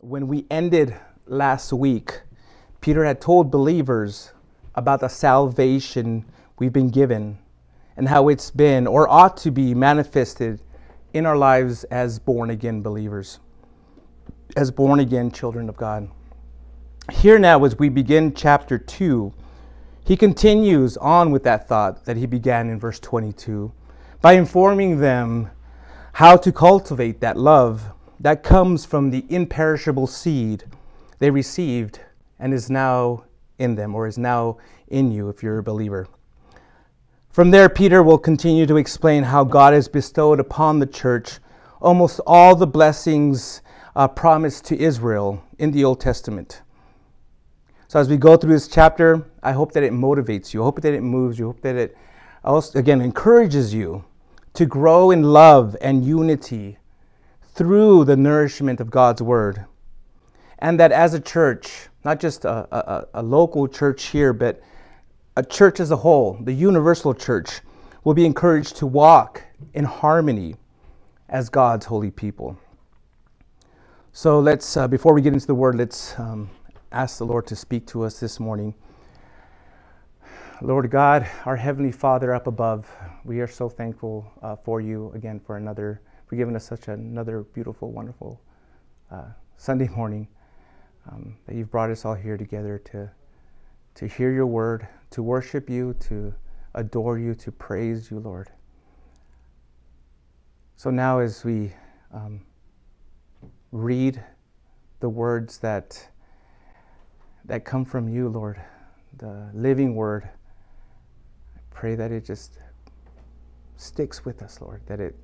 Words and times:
when 0.00 0.26
we 0.26 0.46
ended 0.50 0.96
last 1.26 1.74
week, 1.74 2.22
Peter 2.80 3.04
had 3.04 3.20
told 3.20 3.50
believers 3.50 4.32
about 4.74 5.00
the 5.00 5.08
salvation 5.08 6.24
we've 6.58 6.72
been 6.72 6.88
given 6.88 7.36
and 7.98 8.08
how 8.08 8.28
it's 8.28 8.50
been 8.50 8.86
or 8.86 9.06
ought 9.10 9.36
to 9.36 9.50
be 9.50 9.74
manifested 9.74 10.62
in 11.12 11.26
our 11.26 11.36
lives 11.36 11.84
as 11.84 12.18
born 12.18 12.48
again 12.48 12.80
believers, 12.80 13.40
as 14.56 14.70
born 14.70 15.00
again 15.00 15.30
children 15.30 15.68
of 15.68 15.76
God. 15.76 16.08
Here 17.12 17.38
now, 17.38 17.62
as 17.64 17.78
we 17.78 17.90
begin 17.90 18.32
chapter 18.32 18.78
2, 18.78 19.30
he 20.06 20.16
continues 20.16 20.96
on 20.96 21.30
with 21.30 21.44
that 21.44 21.68
thought 21.68 22.06
that 22.06 22.16
he 22.16 22.24
began 22.24 22.70
in 22.70 22.80
verse 22.80 23.00
22 23.00 23.70
by 24.22 24.32
informing 24.32 24.98
them 24.98 25.50
how 26.14 26.38
to 26.38 26.50
cultivate 26.52 27.20
that 27.20 27.36
love 27.36 27.92
that 28.20 28.42
comes 28.42 28.84
from 28.84 29.10
the 29.10 29.24
imperishable 29.30 30.06
seed 30.06 30.64
they 31.18 31.30
received 31.30 32.00
and 32.38 32.52
is 32.52 32.70
now 32.70 33.24
in 33.58 33.74
them 33.74 33.94
or 33.94 34.06
is 34.06 34.18
now 34.18 34.58
in 34.88 35.10
you 35.10 35.28
if 35.28 35.42
you're 35.42 35.58
a 35.58 35.62
believer. 35.62 36.06
From 37.30 37.50
there, 37.50 37.68
Peter 37.68 38.02
will 38.02 38.18
continue 38.18 38.66
to 38.66 38.76
explain 38.76 39.22
how 39.22 39.44
God 39.44 39.72
has 39.72 39.88
bestowed 39.88 40.40
upon 40.40 40.78
the 40.78 40.86
church 40.86 41.38
almost 41.80 42.20
all 42.26 42.56
the 42.56 42.66
blessings 42.66 43.62
uh, 43.96 44.08
promised 44.08 44.64
to 44.66 44.78
Israel 44.78 45.42
in 45.58 45.70
the 45.70 45.84
Old 45.84 46.00
Testament. 46.00 46.62
So, 47.88 47.98
as 47.98 48.08
we 48.08 48.16
go 48.16 48.36
through 48.36 48.52
this 48.52 48.68
chapter, 48.68 49.24
I 49.42 49.52
hope 49.52 49.72
that 49.72 49.82
it 49.82 49.92
motivates 49.92 50.52
you. 50.52 50.62
I 50.62 50.64
hope 50.64 50.80
that 50.82 50.94
it 50.94 51.00
moves 51.00 51.38
you. 51.38 51.46
I 51.46 51.48
hope 51.48 51.60
that 51.62 51.76
it 51.76 51.96
also, 52.44 52.78
again, 52.78 53.00
encourages 53.00 53.74
you 53.74 54.04
to 54.54 54.66
grow 54.66 55.10
in 55.10 55.22
love 55.22 55.76
and 55.80 56.04
unity 56.04 56.78
through 57.60 58.06
the 58.06 58.16
nourishment 58.16 58.80
of 58.80 58.90
God's 58.90 59.20
Word. 59.20 59.66
And 60.60 60.80
that 60.80 60.92
as 60.92 61.12
a 61.12 61.20
church, 61.20 61.90
not 62.06 62.18
just 62.18 62.46
a, 62.46 62.66
a, 62.74 63.06
a, 63.12 63.22
local 63.22 63.68
church 63.68 64.06
here, 64.06 64.32
but 64.32 64.62
a 65.36 65.44
church 65.44 65.78
as 65.78 65.90
a 65.90 65.96
whole, 65.96 66.38
the 66.40 66.54
universal 66.54 67.12
church, 67.12 67.60
will 68.02 68.14
be 68.14 68.24
encouraged 68.24 68.76
to 68.76 68.86
walk 68.86 69.44
in 69.74 69.84
harmony 69.84 70.56
as 71.28 71.50
God's 71.50 71.84
holy 71.84 72.10
people. 72.10 72.58
So 74.12 74.40
let's, 74.40 74.78
uh, 74.78 74.88
before 74.88 75.12
we 75.12 75.20
get 75.20 75.34
into 75.34 75.46
the 75.46 75.54
Word, 75.54 75.74
let's 75.74 76.18
um, 76.18 76.48
ask 76.92 77.18
the 77.18 77.26
Lord 77.26 77.46
to 77.48 77.56
speak 77.56 77.86
to 77.88 78.04
us 78.04 78.18
this 78.18 78.40
morning. 78.40 78.74
Lord 80.62 80.90
God, 80.90 81.28
our 81.44 81.56
Heavenly 81.56 81.92
Father 81.92 82.32
up 82.32 82.46
above, 82.46 82.88
we 83.22 83.42
are 83.42 83.46
so 83.46 83.68
thankful 83.68 84.32
uh, 84.40 84.56
for 84.56 84.80
you 84.80 85.12
again 85.14 85.38
for 85.38 85.58
another, 85.58 86.00
for 86.30 86.36
giving 86.36 86.54
us 86.54 86.64
such 86.64 86.86
another 86.86 87.42
beautiful, 87.42 87.90
wonderful 87.90 88.40
uh, 89.10 89.24
Sunday 89.56 89.88
morning 89.88 90.28
um, 91.10 91.36
that 91.44 91.56
you've 91.56 91.72
brought 91.72 91.90
us 91.90 92.04
all 92.04 92.14
here 92.14 92.36
together 92.36 92.78
to, 92.78 93.10
to 93.96 94.06
hear 94.06 94.30
your 94.30 94.46
word, 94.46 94.86
to 95.10 95.24
worship 95.24 95.68
you, 95.68 95.92
to 95.94 96.32
adore 96.74 97.18
you, 97.18 97.34
to 97.34 97.50
praise 97.50 98.12
you, 98.12 98.20
Lord. 98.20 98.48
So 100.76 100.88
now, 100.88 101.18
as 101.18 101.44
we 101.44 101.72
um, 102.14 102.42
read 103.72 104.22
the 105.00 105.08
words 105.08 105.58
that, 105.58 106.10
that 107.46 107.64
come 107.64 107.84
from 107.84 108.08
you, 108.08 108.28
Lord, 108.28 108.60
the 109.18 109.50
living 109.52 109.96
word, 109.96 110.28
I 111.56 111.60
pray 111.70 111.96
that 111.96 112.12
it 112.12 112.24
just 112.24 112.60
sticks 113.76 114.24
with 114.24 114.42
us, 114.42 114.60
Lord, 114.60 114.82
that 114.86 115.00
it 115.00 115.16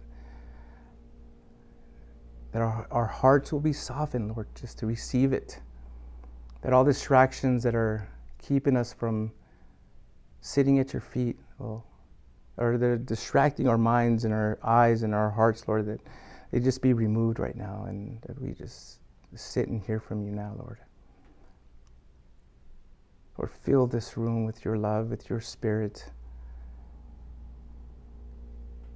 that 2.56 2.62
our, 2.62 2.86
our 2.90 3.04
hearts 3.04 3.52
will 3.52 3.60
be 3.60 3.74
softened, 3.74 4.30
Lord, 4.30 4.46
just 4.54 4.78
to 4.78 4.86
receive 4.86 5.34
it. 5.34 5.60
That 6.62 6.72
all 6.72 6.84
distractions 6.84 7.62
that 7.64 7.74
are 7.74 8.08
keeping 8.38 8.78
us 8.78 8.94
from 8.94 9.30
sitting 10.40 10.78
at 10.78 10.94
your 10.94 11.02
feet, 11.02 11.38
or 11.58 11.83
that 12.56 12.83
are 12.83 12.96
distracting 12.96 13.68
our 13.68 13.77
minds 13.77 14.24
and 14.24 14.33
our 14.33 14.58
eyes 14.62 15.02
and 15.02 15.14
our 15.14 15.28
hearts, 15.28 15.68
Lord, 15.68 15.84
that 15.84 16.00
they 16.50 16.58
just 16.58 16.80
be 16.80 16.95
removed 16.95 17.40
right 17.40 17.56
now 17.56 17.84
and 17.90 18.22
that 18.22 18.40
we 18.40 18.52
just 18.52 19.00
sit 19.34 19.68
and 19.68 19.78
hear 19.78 20.00
from 20.00 20.24
you 20.24 20.30
now, 20.30 20.55
Lord. 20.58 20.78
Lord, 23.36 23.50
fill 23.50 23.86
this 23.86 24.16
room 24.16 24.46
with 24.46 24.64
your 24.64 24.78
love, 24.78 25.11
with 25.11 25.28
your 25.28 25.42
spirit. 25.42 26.11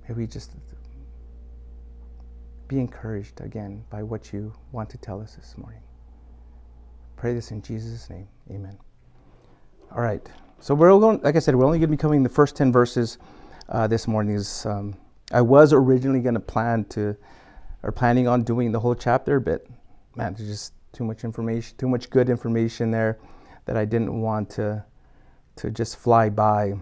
May 0.08 0.14
we 0.14 0.26
just 0.26 0.52
be 2.70 2.78
encouraged 2.78 3.40
again 3.40 3.84
by 3.90 4.00
what 4.00 4.32
you 4.32 4.52
want 4.70 4.88
to 4.88 4.96
tell 4.96 5.20
us 5.20 5.34
this 5.34 5.58
morning. 5.58 5.80
Pray 7.16 7.34
this 7.34 7.50
in 7.50 7.60
Jesus' 7.60 8.08
name. 8.08 8.28
Amen. 8.48 8.78
All 9.90 10.00
right. 10.00 10.24
So 10.60 10.76
we're 10.76 10.90
going, 11.00 11.20
like 11.22 11.34
I 11.34 11.40
said, 11.40 11.56
we're 11.56 11.64
only 11.64 11.78
going 11.80 11.90
to 11.90 11.96
be 11.96 12.00
covering 12.00 12.22
the 12.22 12.28
first 12.28 12.54
10 12.54 12.70
verses 12.70 13.18
uh, 13.70 13.88
this 13.88 14.06
morning. 14.06 14.36
Is, 14.36 14.64
um, 14.66 14.94
I 15.32 15.40
was 15.40 15.72
originally 15.72 16.20
going 16.20 16.34
to 16.34 16.40
plan 16.40 16.84
to, 16.90 17.16
or 17.82 17.90
planning 17.90 18.28
on 18.28 18.44
doing 18.44 18.70
the 18.70 18.78
whole 18.78 18.94
chapter, 18.94 19.40
but 19.40 19.66
man, 20.14 20.34
there's 20.34 20.48
just 20.48 20.74
too 20.92 21.02
much 21.02 21.24
information, 21.24 21.76
too 21.76 21.88
much 21.88 22.08
good 22.08 22.30
information 22.30 22.92
there 22.92 23.18
that 23.64 23.76
I 23.76 23.84
didn't 23.84 24.20
want 24.20 24.48
to, 24.50 24.84
to 25.56 25.70
just 25.72 25.96
fly 25.96 26.28
by. 26.28 26.74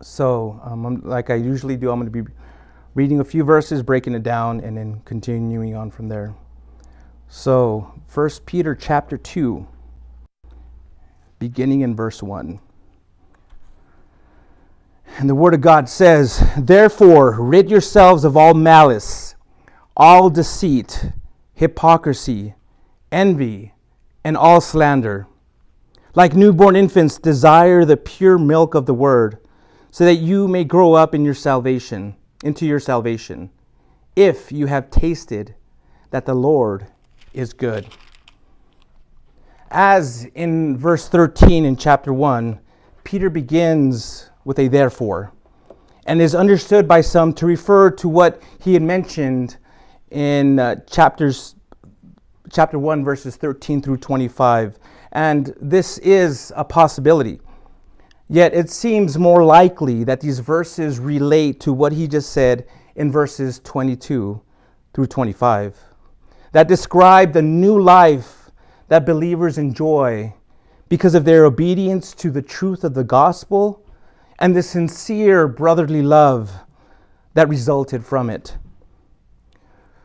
So, 0.00 0.58
um, 0.64 1.02
like 1.04 1.28
I 1.28 1.34
usually 1.34 1.76
do, 1.76 1.90
I'm 1.90 2.00
going 2.00 2.10
to 2.10 2.22
be 2.22 2.32
reading 2.98 3.20
a 3.20 3.24
few 3.24 3.44
verses, 3.44 3.80
breaking 3.80 4.12
it 4.12 4.24
down, 4.24 4.60
and 4.60 4.76
then 4.76 5.00
continuing 5.04 5.72
on 5.76 5.88
from 5.88 6.08
there. 6.08 6.34
So, 7.28 7.94
1 8.12 8.30
Peter 8.44 8.74
chapter 8.74 9.16
2, 9.16 9.64
beginning 11.38 11.82
in 11.82 11.94
verse 11.94 12.24
1. 12.24 12.58
And 15.16 15.30
the 15.30 15.34
Word 15.36 15.54
of 15.54 15.60
God 15.60 15.88
says, 15.88 16.44
Therefore, 16.58 17.40
rid 17.40 17.70
yourselves 17.70 18.24
of 18.24 18.36
all 18.36 18.52
malice, 18.52 19.36
all 19.96 20.28
deceit, 20.28 21.12
hypocrisy, 21.54 22.56
envy, 23.12 23.74
and 24.24 24.36
all 24.36 24.60
slander. 24.60 25.28
Like 26.16 26.34
newborn 26.34 26.74
infants, 26.74 27.16
desire 27.16 27.84
the 27.84 27.96
pure 27.96 28.38
milk 28.38 28.74
of 28.74 28.86
the 28.86 28.94
Word 28.94 29.38
so 29.92 30.04
that 30.04 30.16
you 30.16 30.48
may 30.48 30.64
grow 30.64 30.94
up 30.94 31.14
in 31.14 31.24
your 31.24 31.34
salvation, 31.34 32.16
into 32.44 32.66
your 32.66 32.80
salvation, 32.80 33.50
if 34.16 34.52
you 34.52 34.66
have 34.66 34.90
tasted 34.90 35.54
that 36.10 36.26
the 36.26 36.34
Lord 36.34 36.86
is 37.32 37.52
good. 37.52 37.86
As 39.70 40.24
in 40.34 40.76
verse 40.76 41.08
13 41.08 41.64
in 41.64 41.76
chapter 41.76 42.12
1, 42.12 42.58
Peter 43.04 43.30
begins 43.30 44.30
with 44.44 44.58
a 44.58 44.68
therefore 44.68 45.32
and 46.06 46.22
is 46.22 46.34
understood 46.34 46.88
by 46.88 47.02
some 47.02 47.32
to 47.34 47.46
refer 47.46 47.90
to 47.90 48.08
what 48.08 48.42
he 48.60 48.72
had 48.72 48.82
mentioned 48.82 49.58
in 50.10 50.58
uh, 50.58 50.76
chapters 50.90 51.54
chapter 52.50 52.78
1 52.78 53.04
verses 53.04 53.36
13 53.36 53.82
through 53.82 53.98
25 53.98 54.78
and 55.12 55.54
this 55.60 55.98
is 55.98 56.50
a 56.56 56.64
possibility 56.64 57.40
Yet 58.28 58.52
it 58.54 58.68
seems 58.70 59.18
more 59.18 59.42
likely 59.42 60.04
that 60.04 60.20
these 60.20 60.38
verses 60.38 60.98
relate 60.98 61.60
to 61.60 61.72
what 61.72 61.92
he 61.92 62.06
just 62.06 62.30
said 62.30 62.66
in 62.94 63.10
verses 63.10 63.60
22 63.60 64.40
through 64.92 65.06
25 65.06 65.76
that 66.52 66.68
describe 66.68 67.32
the 67.32 67.42
new 67.42 67.80
life 67.80 68.50
that 68.88 69.06
believers 69.06 69.58
enjoy 69.58 70.32
because 70.88 71.14
of 71.14 71.24
their 71.24 71.44
obedience 71.44 72.14
to 72.14 72.30
the 72.30 72.42
truth 72.42 72.84
of 72.84 72.94
the 72.94 73.04
gospel 73.04 73.84
and 74.38 74.56
the 74.56 74.62
sincere 74.62 75.46
brotherly 75.46 76.02
love 76.02 76.50
that 77.34 77.48
resulted 77.48 78.04
from 78.04 78.30
it. 78.30 78.56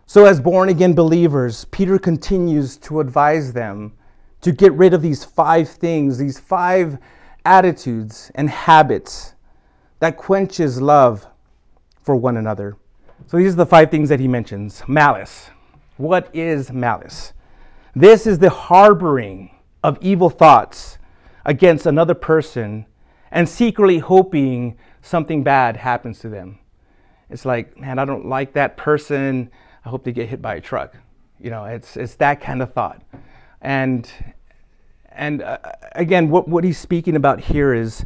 So, 0.06 0.26
as 0.26 0.42
born 0.42 0.70
again 0.70 0.94
believers, 0.94 1.66
Peter 1.66 1.98
continues 1.98 2.78
to 2.78 3.00
advise 3.00 3.54
them 3.54 3.94
to 4.42 4.52
get 4.52 4.74
rid 4.74 4.94
of 4.94 5.02
these 5.02 5.24
five 5.24 5.70
things, 5.70 6.18
these 6.18 6.38
five 6.38 6.98
attitudes, 7.46 8.32
and 8.36 8.50
habits 8.50 9.36
that 10.00 10.18
quenches 10.18 10.82
love 10.82 11.28
for 12.02 12.16
one 12.16 12.38
another. 12.38 12.78
So 13.28 13.38
these 13.38 13.54
are 13.54 13.58
the 13.58 13.66
five 13.66 13.90
things 13.90 14.10
that 14.10 14.20
he 14.20 14.28
mentions. 14.28 14.84
Malice. 14.88 15.50
What 15.98 16.30
is 16.34 16.72
malice? 16.72 17.34
This 17.96 18.26
is 18.26 18.40
the 18.40 18.50
harboring 18.50 19.52
of 19.84 19.98
evil 20.02 20.30
thoughts 20.30 20.98
against 21.46 21.86
another 21.86 22.14
person 22.14 22.86
and 23.32 23.48
secretly 23.48 24.00
hoping 24.00 24.78
something 25.02 25.44
bad 25.44 25.78
happens 25.78 26.20
to 26.20 26.30
them. 26.30 26.60
It's 27.30 27.46
like, 27.46 27.78
man, 27.78 28.00
I 28.00 28.06
don't 28.06 28.28
like 28.28 28.54
that 28.54 28.78
person. 28.78 29.50
I 29.86 29.90
hope 29.90 30.04
they 30.04 30.12
get 30.12 30.30
hit 30.30 30.42
by 30.42 30.56
a 30.56 30.62
truck. 30.62 30.96
You 31.40 31.50
know, 31.50 31.66
it's, 31.66 31.98
it's 31.98 32.16
that 32.16 32.42
kind 32.42 32.62
of 32.62 32.74
thought. 32.74 33.02
And 33.62 34.10
and 35.16 35.42
uh, 35.42 35.58
again, 35.94 36.30
what, 36.30 36.48
what 36.48 36.64
he's 36.64 36.78
speaking 36.78 37.16
about 37.16 37.40
here 37.40 37.74
is, 37.74 38.06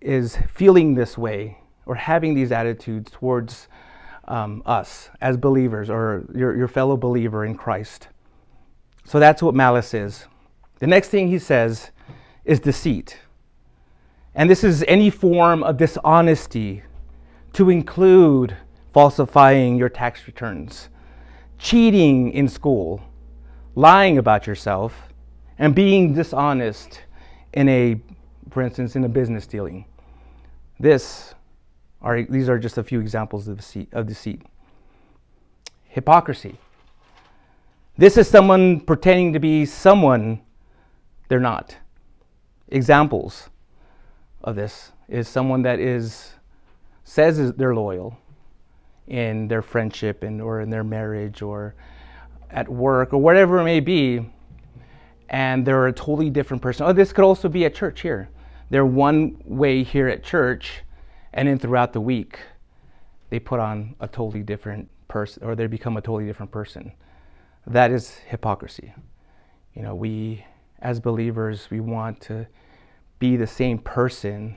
is 0.00 0.38
feeling 0.48 0.94
this 0.94 1.16
way 1.16 1.58
or 1.86 1.94
having 1.94 2.34
these 2.34 2.52
attitudes 2.52 3.10
towards 3.10 3.68
um, 4.28 4.62
us 4.66 5.10
as 5.20 5.36
believers 5.36 5.90
or 5.90 6.24
your, 6.34 6.56
your 6.56 6.68
fellow 6.68 6.96
believer 6.96 7.44
in 7.44 7.54
Christ. 7.54 8.08
So 9.04 9.18
that's 9.18 9.42
what 9.42 9.54
malice 9.54 9.92
is. 9.94 10.26
The 10.78 10.86
next 10.86 11.08
thing 11.08 11.28
he 11.28 11.38
says 11.38 11.90
is 12.44 12.60
deceit. 12.60 13.18
And 14.34 14.48
this 14.48 14.62
is 14.62 14.84
any 14.86 15.10
form 15.10 15.62
of 15.62 15.76
dishonesty 15.76 16.82
to 17.54 17.70
include 17.70 18.56
falsifying 18.92 19.76
your 19.76 19.88
tax 19.88 20.26
returns, 20.26 20.88
cheating 21.58 22.32
in 22.32 22.48
school, 22.48 23.02
lying 23.74 24.18
about 24.18 24.46
yourself, 24.46 25.09
and 25.60 25.74
being 25.74 26.14
dishonest 26.14 27.02
in 27.52 27.68
a, 27.68 28.00
for 28.50 28.62
instance, 28.62 28.96
in 28.96 29.04
a 29.04 29.08
business 29.08 29.46
dealing. 29.46 29.84
This 30.80 31.34
are, 32.00 32.22
these 32.22 32.48
are 32.48 32.58
just 32.58 32.78
a 32.78 32.82
few 32.82 32.98
examples 32.98 33.46
of 33.46 33.58
deceit, 33.58 33.88
of 33.92 34.06
deceit. 34.06 34.42
Hypocrisy. 35.84 36.56
This 37.98 38.16
is 38.16 38.26
someone 38.26 38.80
pretending 38.80 39.34
to 39.34 39.38
be 39.38 39.66
someone 39.66 40.40
they're 41.28 41.38
not. 41.38 41.76
Examples 42.68 43.50
of 44.42 44.56
this 44.56 44.92
is 45.08 45.28
someone 45.28 45.60
that 45.62 45.78
is 45.78 46.32
says 47.04 47.52
they're 47.54 47.74
loyal 47.74 48.16
in 49.08 49.48
their 49.48 49.60
friendship 49.60 50.22
and 50.22 50.40
or 50.40 50.60
in 50.60 50.70
their 50.70 50.84
marriage 50.84 51.42
or 51.42 51.74
at 52.50 52.68
work 52.68 53.12
or 53.12 53.18
whatever 53.18 53.58
it 53.58 53.64
may 53.64 53.80
be 53.80 54.24
and 55.30 55.64
they're 55.64 55.86
a 55.86 55.92
totally 55.92 56.28
different 56.28 56.62
person. 56.62 56.86
Oh, 56.86 56.92
this 56.92 57.12
could 57.12 57.24
also 57.24 57.48
be 57.48 57.64
at 57.64 57.74
church 57.74 58.00
here. 58.00 58.28
They're 58.68 58.86
one 58.86 59.40
way 59.44 59.82
here 59.82 60.08
at 60.08 60.22
church 60.22 60.82
and 61.32 61.48
then 61.48 61.58
throughout 61.58 61.92
the 61.92 62.00
week 62.00 62.38
they 63.30 63.38
put 63.38 63.60
on 63.60 63.94
a 64.00 64.08
totally 64.08 64.42
different 64.42 64.88
person 65.08 65.44
or 65.44 65.54
they 65.54 65.66
become 65.66 65.96
a 65.96 66.00
totally 66.00 66.26
different 66.26 66.50
person. 66.50 66.92
That 67.66 67.90
is 67.90 68.16
hypocrisy. 68.28 68.92
You 69.74 69.82
know, 69.82 69.94
we 69.94 70.44
as 70.82 70.98
believers, 70.98 71.68
we 71.70 71.80
want 71.80 72.20
to 72.22 72.46
be 73.18 73.36
the 73.36 73.46
same 73.46 73.78
person 73.78 74.56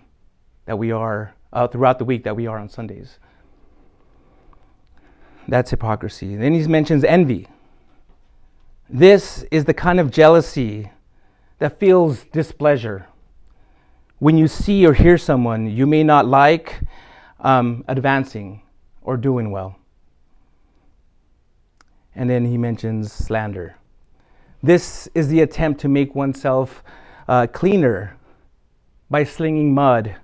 that 0.66 0.78
we 0.78 0.92
are 0.92 1.36
uh, 1.52 1.68
throughout 1.68 2.00
the 2.00 2.06
week 2.06 2.24
that 2.24 2.36
we 2.36 2.48
are 2.48 2.58
on 2.58 2.69
Sundays. 2.69 3.19
That's 5.48 5.69
hypocrisy. 5.69 6.36
Then 6.36 6.54
he 6.54 6.66
mentions 6.68 7.04
envy. 7.04 7.48
This 8.95 9.44
is 9.50 9.66
the 9.66 9.74
kind 9.74 10.00
of 10.00 10.12
jealousy 10.12 10.92
that 11.57 11.80
feels 11.80 12.25
displeasure. 12.25 13.07
When 14.19 14.38
you 14.38 14.48
see 14.48 14.86
or 14.86 14.94
hear 14.94 15.18
someone 15.18 15.66
you 15.66 15.88
may 15.88 16.04
not 16.04 16.28
like 16.28 16.80
um, 17.40 17.84
advancing 17.88 18.62
or 19.01 19.18
doing 19.18 19.50
well. 19.50 19.80
And 22.13 22.30
then 22.30 22.45
he 22.45 22.56
mentions 22.56 23.12
slander. 23.12 23.78
This 24.62 25.10
is 25.16 25.28
the 25.28 25.42
attempt 25.42 25.81
to 25.81 25.90
make 25.90 26.13
oneself 26.13 26.84
uh, 27.28 27.48
cleaner 27.48 28.16
by 29.10 29.24
slinging 29.24 29.74
mud 29.74 30.18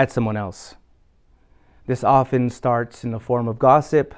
at 0.00 0.10
someone 0.10 0.36
else. 0.36 0.74
This 1.86 2.02
often 2.02 2.50
starts 2.50 3.04
in 3.04 3.12
the 3.12 3.20
form 3.20 3.46
of 3.46 3.60
gossip 3.60 4.12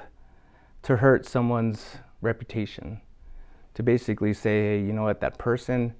to 0.81 0.95
hurt 0.95 1.27
someone's 1.27 1.97
reputation. 2.19 3.01
To 3.75 3.83
basically 3.83 4.33
say, 4.33 4.61
hey, 4.61 4.79
you 4.79 4.93
know 4.93 5.03
what, 5.03 5.19
that 5.21 5.37
person, 5.37 5.93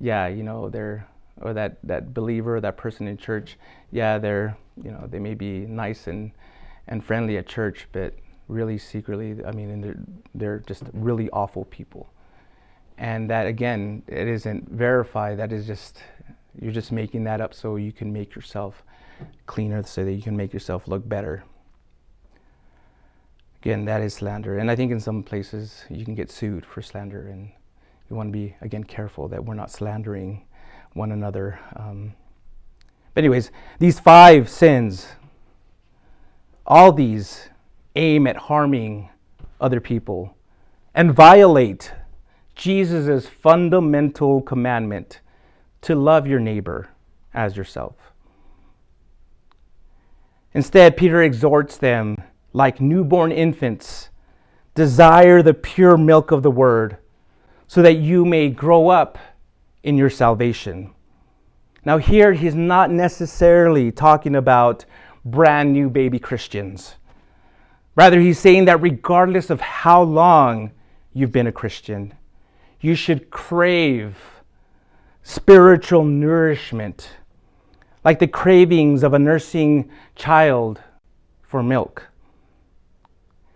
yeah, 0.00 0.26
you 0.26 0.42
know, 0.42 0.68
they're, 0.68 1.06
or 1.40 1.54
that, 1.54 1.78
that 1.84 2.12
believer, 2.12 2.60
that 2.60 2.76
person 2.76 3.06
in 3.06 3.16
church, 3.16 3.56
yeah, 3.92 4.18
they're, 4.18 4.56
you 4.82 4.90
know, 4.90 5.06
they 5.08 5.18
may 5.18 5.34
be 5.34 5.60
nice 5.60 6.06
and, 6.06 6.32
and 6.88 7.04
friendly 7.04 7.38
at 7.38 7.46
church, 7.46 7.86
but 7.92 8.14
really 8.48 8.78
secretly, 8.78 9.44
I 9.44 9.52
mean, 9.52 9.80
they're, 9.80 9.98
they're 10.34 10.58
just 10.60 10.82
really 10.92 11.30
awful 11.30 11.64
people. 11.66 12.10
And 12.98 13.30
that, 13.30 13.46
again, 13.46 14.02
it 14.08 14.28
isn't 14.28 14.68
verified, 14.68 15.38
that 15.38 15.52
is 15.52 15.66
just 15.66 16.02
you're 16.60 16.72
just 16.72 16.92
making 16.92 17.24
that 17.24 17.40
up 17.40 17.54
so 17.54 17.76
you 17.76 17.92
can 17.92 18.12
make 18.12 18.34
yourself 18.34 18.82
cleaner, 19.46 19.82
so 19.82 20.04
that 20.04 20.12
you 20.12 20.22
can 20.22 20.36
make 20.36 20.52
yourself 20.52 20.88
look 20.88 21.08
better. 21.08 21.44
Again, 23.62 23.84
that 23.84 24.00
is 24.00 24.14
slander. 24.14 24.58
And 24.58 24.70
I 24.70 24.76
think 24.76 24.90
in 24.90 25.00
some 25.00 25.22
places 25.22 25.84
you 25.90 26.04
can 26.04 26.14
get 26.14 26.30
sued 26.30 26.64
for 26.64 26.80
slander. 26.80 27.28
And 27.28 27.50
we 28.08 28.16
want 28.16 28.28
to 28.28 28.32
be, 28.32 28.56
again, 28.62 28.84
careful 28.84 29.28
that 29.28 29.44
we're 29.44 29.54
not 29.54 29.70
slandering 29.70 30.46
one 30.94 31.12
another. 31.12 31.60
Um, 31.76 32.14
but, 33.14 33.24
anyways, 33.24 33.50
these 33.78 34.00
five 34.00 34.48
sins, 34.48 35.08
all 36.66 36.92
these 36.92 37.50
aim 37.96 38.26
at 38.26 38.36
harming 38.36 39.10
other 39.60 39.80
people 39.80 40.36
and 40.94 41.12
violate 41.12 41.92
Jesus' 42.54 43.26
fundamental 43.26 44.40
commandment 44.40 45.20
to 45.82 45.94
love 45.94 46.26
your 46.26 46.40
neighbor 46.40 46.88
as 47.34 47.56
yourself. 47.56 47.94
Instead, 50.52 50.96
Peter 50.96 51.22
exhorts 51.22 51.76
them, 51.76 52.22
like 52.52 52.80
newborn 52.80 53.32
infants, 53.32 54.10
desire 54.74 55.42
the 55.42 55.54
pure 55.54 55.96
milk 55.96 56.30
of 56.30 56.42
the 56.42 56.50
word, 56.50 56.96
so 57.66 57.82
that 57.82 57.98
you 57.98 58.24
may 58.24 58.48
grow 58.48 58.88
up 58.88 59.18
in 59.82 59.96
your 59.96 60.10
salvation. 60.10 60.92
Now, 61.84 61.98
here 61.98 62.32
he's 62.32 62.54
not 62.54 62.90
necessarily 62.90 63.90
talking 63.90 64.36
about 64.36 64.84
brand 65.24 65.72
new 65.72 65.88
baby 65.88 66.18
Christians. 66.18 66.96
Rather, 67.96 68.20
he's 68.20 68.38
saying 68.38 68.66
that 68.66 68.82
regardless 68.82 69.50
of 69.50 69.60
how 69.60 70.02
long 70.02 70.72
you've 71.12 71.32
been 71.32 71.46
a 71.46 71.52
Christian, 71.52 72.14
you 72.80 72.94
should 72.94 73.30
crave 73.30 74.16
spiritual 75.22 76.04
nourishment, 76.04 77.10
like 78.04 78.18
the 78.18 78.26
cravings 78.26 79.02
of 79.02 79.14
a 79.14 79.18
nursing 79.18 79.90
child 80.16 80.80
for 81.42 81.62
milk. 81.62 82.09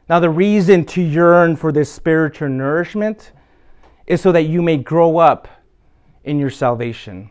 Now, 0.09 0.21
the 0.21 0.31
reason 0.31 0.85
to 0.87 1.03
yearn 1.03 1.57
for 1.57 1.73
this 1.73 1.91
spiritual 1.91 2.51
nourishment 2.51 3.33
is 4.07 4.21
so 4.21 4.33
that 4.33 4.43
you 4.43 4.61
may 4.61 4.77
grow 4.77 5.17
up 5.17 5.49
in 6.25 6.39
your 6.39 6.51
salvation. 6.51 7.31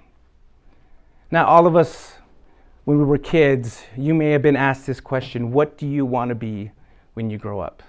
Now, 1.29 1.45
all 1.45 1.67
of 1.67 1.75
us, 1.75 2.13
when 2.85 2.97
we 2.97 3.03
were 3.03 3.19
kids, 3.19 3.83
you 3.95 4.13
may 4.13 4.31
have 4.31 4.41
been 4.41 4.55
asked 4.55 4.87
this 4.87 4.99
question 4.99 5.51
What 5.51 5.77
do 5.77 5.87
you 5.87 6.05
want 6.05 6.29
to 6.29 6.35
be 6.35 6.71
when 7.13 7.29
you 7.29 7.37
grow 7.37 7.59
up? 7.59 7.83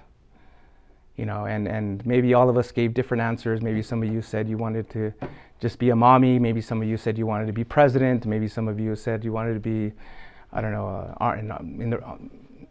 You 1.15 1.25
know, 1.25 1.45
and, 1.45 1.67
and 1.67 2.05
maybe 2.05 2.33
all 2.33 2.49
of 2.49 2.57
us 2.57 2.71
gave 2.71 2.93
different 2.93 3.21
answers. 3.21 3.61
Maybe 3.61 3.81
some 3.81 4.03
of 4.03 4.11
you 4.11 4.21
said 4.21 4.47
you 4.47 4.57
wanted 4.57 4.89
to 4.91 5.13
just 5.59 5.79
be 5.79 5.89
a 5.91 5.95
mommy. 5.95 6.37
Maybe 6.37 6.61
some 6.61 6.81
of 6.81 6.87
you 6.87 6.97
said 6.97 7.17
you 7.17 7.25
wanted 7.25 7.47
to 7.47 7.53
be 7.53 7.63
president. 7.63 8.25
Maybe 8.25 8.47
some 8.47 8.67
of 8.67 8.79
you 8.79 8.95
said 8.95 9.23
you 9.23 9.31
wanted 9.31 9.53
to 9.53 9.59
be, 9.59 9.93
I 10.51 10.61
don't 10.61 10.73
know, 10.73 11.15
uh, 11.19 11.35
in, 11.39 11.51
um, 11.51 11.81
in, 11.81 11.89
the 11.89 12.03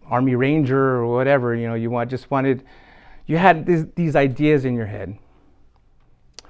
army 0.08 0.34
ranger 0.34 0.96
or 0.96 1.06
whatever. 1.06 1.54
You 1.54 1.68
know, 1.68 1.74
you 1.74 1.90
want 1.90 2.10
just 2.10 2.30
wanted, 2.30 2.64
you 3.26 3.36
had 3.36 3.66
these, 3.66 3.86
these 3.94 4.16
ideas 4.16 4.64
in 4.64 4.74
your 4.74 4.86
head. 4.86 5.18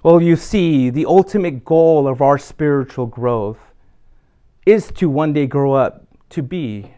Well, 0.02 0.20
you 0.20 0.36
see, 0.36 0.90
the 0.90 1.06
ultimate 1.06 1.64
goal 1.64 2.06
of 2.06 2.20
our 2.20 2.36
spiritual 2.36 3.06
growth 3.06 3.58
is 4.66 4.90
to 4.92 5.08
one 5.08 5.32
day 5.32 5.46
grow 5.46 5.72
up 5.72 6.06
to 6.30 6.42
be 6.42 6.92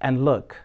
and 0.00 0.24
look 0.24 0.56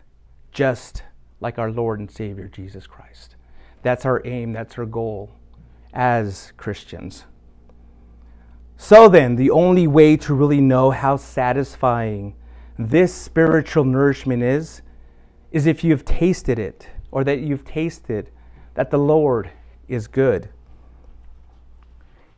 just 0.51 1.01
like 1.39 1.57
our 1.57 1.71
Lord 1.71 1.99
and 1.99 2.09
Savior 2.09 2.47
Jesus 2.47 2.85
Christ. 2.85 3.35
That's 3.81 4.05
our 4.05 4.21
aim, 4.25 4.53
that's 4.53 4.77
our 4.77 4.85
goal 4.85 5.31
as 5.93 6.53
Christians. 6.57 7.25
So 8.77 9.07
then, 9.07 9.35
the 9.35 9.49
only 9.49 9.87
way 9.87 10.15
to 10.17 10.33
really 10.35 10.61
know 10.61 10.91
how 10.91 11.17
satisfying 11.17 12.35
this 12.77 13.13
spiritual 13.13 13.83
nourishment 13.83 14.43
is, 14.43 14.82
is 15.53 15.65
if 15.65 15.83
you've 15.83 16.03
tasted 16.03 16.59
it, 16.59 16.89
or 17.11 17.23
that 17.23 17.39
you've 17.39 17.63
tasted 17.63 18.29
that 18.73 18.89
the 18.91 18.97
Lord 18.97 19.51
is 19.87 20.07
good. 20.07 20.49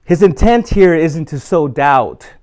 His 0.03 0.21
intent 0.21 0.67
here 0.67 0.93
isn't 0.93 1.25
to 1.29 1.39
sow 1.39 1.67
doubt, 1.67 2.33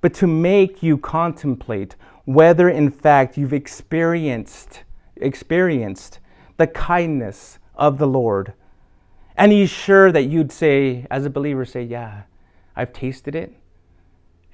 but 0.00 0.14
to 0.14 0.26
make 0.26 0.82
you 0.82 0.96
contemplate 0.96 1.96
whether 2.24 2.68
in 2.68 2.90
fact 2.90 3.36
you've 3.36 3.52
experienced 3.52 4.84
experienced 5.16 6.20
the 6.56 6.66
kindness 6.68 7.58
of 7.74 7.98
the 7.98 8.06
Lord. 8.06 8.54
And 9.36 9.50
he's 9.50 9.70
sure 9.70 10.12
that 10.12 10.24
you'd 10.24 10.52
say, 10.52 11.06
as 11.10 11.24
a 11.24 11.30
believer, 11.30 11.64
say, 11.64 11.82
Yeah, 11.82 12.22
I've 12.76 12.92
tasted 12.92 13.34
it 13.34 13.52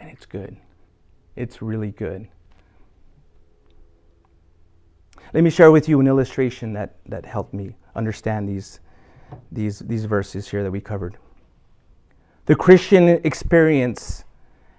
and 0.00 0.10
it's 0.10 0.26
good. 0.26 0.56
It's 1.36 1.60
really 1.60 1.90
good. 1.90 2.28
Let 5.34 5.44
me 5.44 5.50
share 5.50 5.70
with 5.70 5.88
you 5.88 6.00
an 6.00 6.06
illustration 6.06 6.72
that, 6.72 6.96
that 7.06 7.26
helped 7.26 7.52
me 7.52 7.74
understand 7.94 8.48
these, 8.48 8.80
these, 9.52 9.80
these 9.80 10.06
verses 10.06 10.48
here 10.48 10.62
that 10.62 10.70
we 10.70 10.80
covered. 10.80 11.18
The 12.46 12.56
Christian 12.56 13.08
experience 13.24 14.24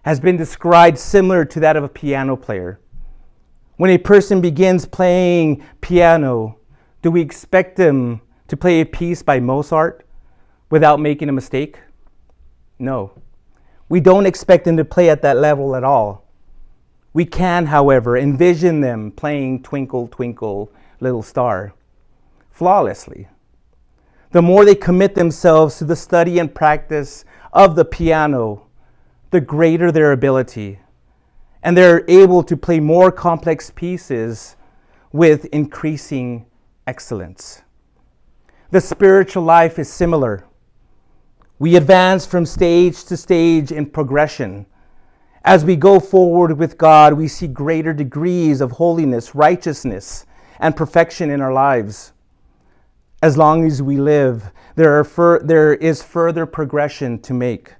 has 0.03 0.19
been 0.19 0.37
described 0.37 0.97
similar 0.97 1.45
to 1.45 1.59
that 1.59 1.75
of 1.75 1.83
a 1.83 1.89
piano 1.89 2.35
player. 2.35 2.79
When 3.77 3.91
a 3.91 3.97
person 3.97 4.41
begins 4.41 4.85
playing 4.85 5.63
piano, 5.81 6.57
do 7.03 7.11
we 7.11 7.21
expect 7.21 7.75
them 7.75 8.21
to 8.47 8.57
play 8.57 8.81
a 8.81 8.85
piece 8.85 9.21
by 9.21 9.39
Mozart 9.39 10.03
without 10.71 10.99
making 10.99 11.29
a 11.29 11.31
mistake? 11.33 11.77
No. 12.79 13.11
We 13.87 13.99
don't 13.99 14.25
expect 14.25 14.65
them 14.65 14.77
to 14.77 14.85
play 14.85 15.09
at 15.09 15.21
that 15.21 15.37
level 15.37 15.75
at 15.75 15.83
all. 15.83 16.28
We 17.13 17.25
can, 17.25 17.65
however, 17.65 18.17
envision 18.17 18.81
them 18.81 19.11
playing 19.11 19.63
Twinkle, 19.63 20.07
Twinkle, 20.07 20.71
Little 20.99 21.23
Star 21.23 21.73
flawlessly. 22.51 23.27
The 24.31 24.41
more 24.41 24.63
they 24.63 24.75
commit 24.75 25.15
themselves 25.15 25.77
to 25.77 25.85
the 25.85 25.95
study 25.95 26.37
and 26.39 26.53
practice 26.53 27.25
of 27.51 27.75
the 27.75 27.85
piano, 27.85 28.67
the 29.31 29.41
greater 29.41 29.91
their 29.91 30.11
ability. 30.11 30.79
And 31.63 31.75
they're 31.75 32.03
able 32.07 32.43
to 32.43 32.55
play 32.55 32.79
more 32.79 33.11
complex 33.11 33.71
pieces 33.71 34.55
with 35.11 35.45
increasing 35.45 36.45
excellence. 36.85 37.63
The 38.71 38.81
spiritual 38.81 39.43
life 39.43 39.79
is 39.79 39.91
similar. 39.91 40.45
We 41.57 41.75
advance 41.75 42.25
from 42.25 42.45
stage 42.45 43.03
to 43.05 43.17
stage 43.17 43.71
in 43.71 43.87
progression. 43.87 44.65
As 45.45 45.63
we 45.63 45.77
go 45.77 45.99
forward 45.99 46.57
with 46.57 46.77
God, 46.77 47.13
we 47.13 47.27
see 47.27 47.47
greater 47.47 47.93
degrees 47.93 48.59
of 48.59 48.71
holiness, 48.71 49.33
righteousness, 49.33 50.25
and 50.59 50.75
perfection 50.75 51.29
in 51.29 51.39
our 51.39 51.53
lives. 51.53 52.11
As 53.21 53.37
long 53.37 53.65
as 53.65 53.81
we 53.81 53.97
live, 53.97 54.51
there, 54.75 55.03
fur- 55.03 55.39
there 55.39 55.73
is 55.75 56.03
further 56.03 56.45
progression 56.45 57.19
to 57.19 57.33
make. 57.33 57.73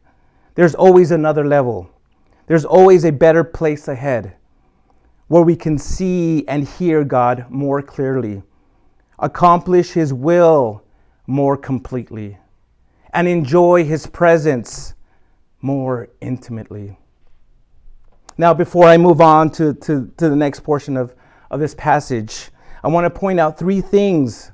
There's 0.55 0.75
always 0.75 1.11
another 1.11 1.45
level. 1.45 1.89
There's 2.47 2.65
always 2.65 3.03
a 3.03 3.11
better 3.11 3.43
place 3.43 3.87
ahead 3.87 4.35
where 5.27 5.43
we 5.43 5.55
can 5.55 5.77
see 5.77 6.47
and 6.47 6.67
hear 6.67 7.03
God 7.03 7.45
more 7.49 7.81
clearly, 7.81 8.41
accomplish 9.19 9.91
His 9.91 10.13
will 10.13 10.83
more 11.27 11.55
completely, 11.55 12.37
and 13.13 13.27
enjoy 13.27 13.83
His 13.83 14.07
presence 14.07 14.93
more 15.61 16.09
intimately. 16.21 16.97
Now, 18.39 18.53
before 18.53 18.85
I 18.85 18.95
move 18.95 19.19
on 19.19 19.49
to, 19.51 19.73
to, 19.73 20.09
to 20.15 20.29
the 20.29 20.35
next 20.35 20.61
portion 20.61 20.95
of, 20.95 21.13
of 21.51 21.59
this 21.59 21.75
passage, 21.75 22.51
I 22.81 22.87
want 22.87 23.03
to 23.03 23.09
point 23.09 23.37
out 23.37 23.59
three 23.59 23.81
things 23.81 24.53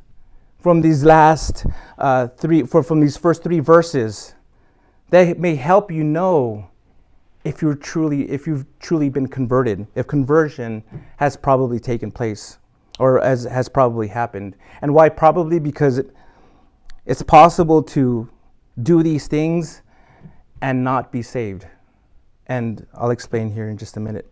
from 0.57 0.81
these 0.81 1.03
last 1.03 1.67
uh, 1.99 2.29
three, 2.29 2.63
for, 2.63 2.81
from 2.81 2.99
these 2.99 3.15
first 3.15 3.43
three 3.43 3.59
verses 3.59 4.33
that 5.11 5.37
may 5.37 5.53
help 5.53 5.91
you 5.91 6.03
know 6.03 6.67
if 7.43 7.61
you're 7.61 7.75
truly, 7.75 8.27
if 8.27 8.47
you've 8.47 8.65
truly 8.79 9.07
been 9.07 9.27
converted, 9.27 9.85
if 9.93 10.07
conversion 10.07 10.83
has 11.17 11.37
probably 11.37 11.79
taken 11.79 12.09
place 12.09 12.57
or 12.97 13.21
as 13.21 13.43
has 13.43 13.69
probably 13.69 14.07
happened. 14.07 14.55
And 14.81 14.95
why 14.95 15.09
probably? 15.09 15.59
Because 15.59 15.99
it, 15.99 16.09
it's 17.05 17.21
possible 17.21 17.83
to 17.83 18.27
do 18.81 19.03
these 19.03 19.27
things 19.27 19.83
and 20.63 20.83
not 20.83 21.11
be 21.11 21.21
saved. 21.21 21.67
And 22.47 22.85
I'll 22.93 23.11
explain 23.11 23.51
here 23.51 23.69
in 23.69 23.77
just 23.77 23.97
a 23.97 23.99
minute. 23.99 24.31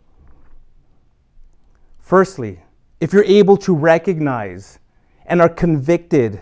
Firstly, 2.00 2.60
if 3.00 3.12
you're 3.12 3.24
able 3.24 3.58
to 3.58 3.74
recognize 3.74 4.80
and 5.26 5.42
are 5.42 5.50
convicted 5.50 6.40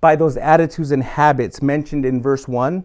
by 0.00 0.16
those 0.16 0.36
attitudes 0.36 0.92
and 0.92 1.02
habits 1.02 1.60
mentioned 1.62 2.06
in 2.06 2.22
verse 2.22 2.48
1 2.48 2.84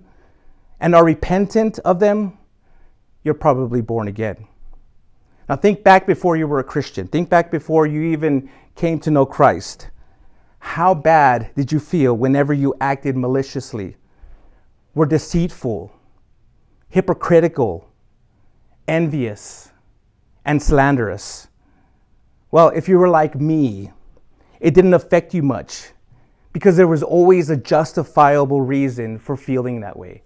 and 0.79 0.95
are 0.95 1.05
repentant 1.05 1.79
of 1.79 1.99
them, 1.99 2.37
you're 3.23 3.33
probably 3.33 3.81
born 3.81 4.07
again. 4.07 4.47
Now, 5.47 5.55
think 5.55 5.83
back 5.83 6.07
before 6.07 6.35
you 6.35 6.47
were 6.47 6.59
a 6.59 6.63
Christian. 6.63 7.07
Think 7.07 7.29
back 7.29 7.51
before 7.51 7.85
you 7.85 8.01
even 8.01 8.49
came 8.75 8.99
to 9.01 9.11
know 9.11 9.25
Christ. 9.25 9.89
How 10.59 10.93
bad 10.93 11.51
did 11.55 11.71
you 11.71 11.79
feel 11.79 12.15
whenever 12.15 12.53
you 12.53 12.73
acted 12.81 13.15
maliciously, 13.15 13.95
were 14.95 15.05
deceitful, 15.05 15.91
hypocritical, 16.89 17.87
envious, 18.87 19.71
and 20.45 20.61
slanderous? 20.61 21.47
Well, 22.51 22.69
if 22.69 22.87
you 22.87 22.97
were 22.97 23.09
like 23.09 23.35
me, 23.35 23.91
it 24.59 24.73
didn't 24.73 24.93
affect 24.93 25.33
you 25.33 25.43
much 25.43 25.91
because 26.53 26.77
there 26.77 26.87
was 26.87 27.03
always 27.03 27.49
a 27.49 27.57
justifiable 27.57 28.61
reason 28.61 29.19
for 29.19 29.35
feeling 29.35 29.81
that 29.81 29.97
way. 29.97 30.23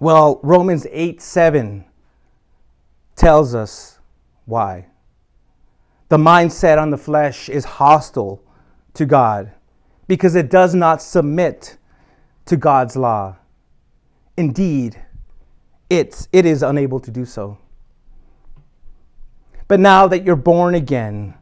Well, 0.00 0.40
Romans 0.42 0.86
8 0.90 1.20
7 1.20 1.84
tells 3.14 3.54
us 3.54 3.98
why. 4.44 4.86
The 6.08 6.16
mindset 6.16 6.78
on 6.78 6.90
the 6.90 6.96
flesh 6.96 7.48
is 7.48 7.64
hostile 7.64 8.42
to 8.94 9.04
God 9.04 9.52
because 10.06 10.34
it 10.34 10.50
does 10.50 10.74
not 10.74 11.02
submit 11.02 11.76
to 12.46 12.56
God's 12.56 12.96
law. 12.96 13.36
Indeed, 14.36 15.00
it's, 15.90 16.28
it 16.32 16.46
is 16.46 16.62
unable 16.62 16.98
to 17.00 17.10
do 17.10 17.24
so. 17.24 17.58
But 19.68 19.80
now 19.80 20.08
that 20.08 20.24
you're 20.24 20.36
born 20.36 20.74
again, 20.74 21.34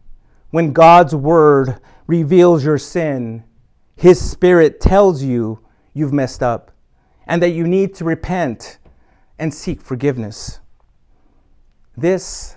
when 0.50 0.72
God's 0.72 1.14
word 1.14 1.80
reveals 2.08 2.64
your 2.64 2.78
sin, 2.78 3.44
His 3.94 4.20
Spirit 4.20 4.80
tells 4.80 5.22
you 5.22 5.60
you've 5.94 6.12
messed 6.12 6.42
up 6.42 6.72
and 7.26 7.40
that 7.40 7.50
you 7.50 7.66
need 7.66 7.94
to 7.94 8.04
repent 8.04 8.78
and 9.38 9.52
seek 9.54 9.80
forgiveness. 9.80 10.60
This 11.96 12.56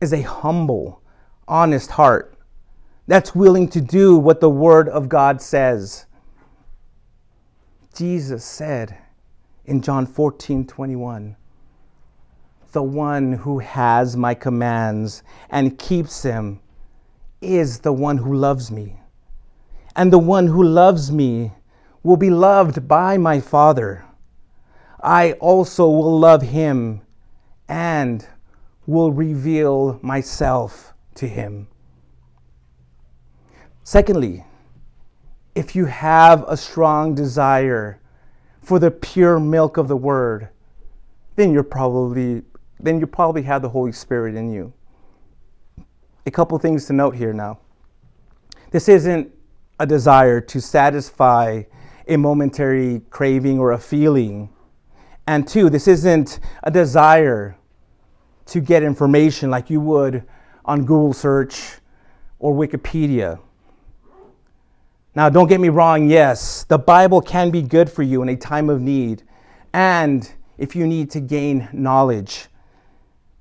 is 0.00 0.12
a 0.12 0.22
humble, 0.22 1.02
honest 1.46 1.92
heart 1.92 2.34
that's 3.06 3.34
willing 3.34 3.68
to 3.68 3.80
do 3.80 4.18
what 4.18 4.40
the 4.40 4.50
Word 4.50 4.88
of 4.88 5.08
God 5.08 5.40
says. 5.40 6.06
Jesus 7.94 8.44
said 8.44 8.98
in 9.64 9.80
John 9.80 10.06
14 10.06 10.66
21, 10.66 11.36
The 12.72 12.82
one 12.82 13.32
who 13.32 13.58
has 13.60 14.16
my 14.16 14.34
commands 14.34 15.22
and 15.48 15.78
keeps 15.78 16.22
them 16.22 16.60
is 17.40 17.78
the 17.78 17.92
one 17.92 18.18
who 18.18 18.34
loves 18.34 18.70
me. 18.70 19.00
And 19.96 20.12
the 20.12 20.18
one 20.18 20.46
who 20.46 20.62
loves 20.62 21.10
me 21.10 21.52
will 22.02 22.16
be 22.16 22.30
loved 22.30 22.86
by 22.86 23.16
my 23.16 23.40
Father. 23.40 24.04
I 25.00 25.32
also 25.32 25.88
will 25.88 26.18
love 26.18 26.42
him 26.42 27.00
and 27.68 28.26
will 28.86 29.12
reveal 29.12 29.98
myself 30.02 30.92
to 31.14 31.26
him. 31.26 31.68
Secondly, 33.82 34.44
if 35.54 35.74
you 35.74 35.86
have 35.86 36.44
a 36.46 36.56
strong 36.56 37.14
desire 37.14 38.00
for 38.60 38.78
the 38.78 38.90
pure 38.90 39.40
milk 39.40 39.78
of 39.78 39.88
the 39.88 39.96
word, 39.96 40.50
then 41.36 41.52
you're 41.52 41.62
probably 41.62 42.42
then 42.80 43.00
you 43.00 43.06
probably 43.06 43.42
have 43.42 43.62
the 43.62 43.68
Holy 43.68 43.92
Spirit 43.92 44.34
in 44.34 44.50
you. 44.50 44.72
A 46.26 46.30
couple 46.30 46.58
things 46.58 46.86
to 46.86 46.92
note 46.92 47.14
here 47.14 47.32
now. 47.32 47.58
This 48.70 48.88
isn't 48.88 49.32
a 49.80 49.86
desire 49.86 50.40
to 50.40 50.60
satisfy 50.60 51.62
a 52.06 52.16
momentary 52.16 53.00
craving 53.10 53.58
or 53.58 53.72
a 53.72 53.78
feeling. 53.78 54.50
And 55.26 55.46
two, 55.46 55.70
this 55.70 55.88
isn't 55.88 56.40
a 56.62 56.70
desire 56.70 57.56
to 58.46 58.60
get 58.60 58.82
information 58.82 59.50
like 59.50 59.70
you 59.70 59.80
would 59.80 60.24
on 60.64 60.80
Google 60.80 61.12
search 61.12 61.78
or 62.38 62.54
Wikipedia. 62.54 63.38
Now, 65.14 65.28
don't 65.28 65.48
get 65.48 65.60
me 65.60 65.68
wrong, 65.68 66.08
yes, 66.08 66.64
the 66.64 66.78
Bible 66.78 67.20
can 67.20 67.50
be 67.50 67.62
good 67.62 67.90
for 67.90 68.02
you 68.02 68.22
in 68.22 68.28
a 68.28 68.36
time 68.36 68.70
of 68.70 68.80
need 68.80 69.22
and 69.72 70.30
if 70.58 70.76
you 70.76 70.86
need 70.86 71.10
to 71.10 71.20
gain 71.20 71.68
knowledge. 71.72 72.46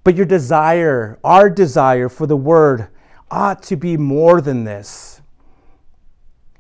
But 0.08 0.16
your 0.16 0.26
desire, 0.26 1.20
our 1.22 1.50
desire 1.50 2.08
for 2.08 2.28
the 2.28 2.38
Word, 2.38 2.88
ought 3.30 3.62
to 3.64 3.76
be 3.76 3.98
more 3.98 4.40
than 4.40 4.64
this. 4.64 5.20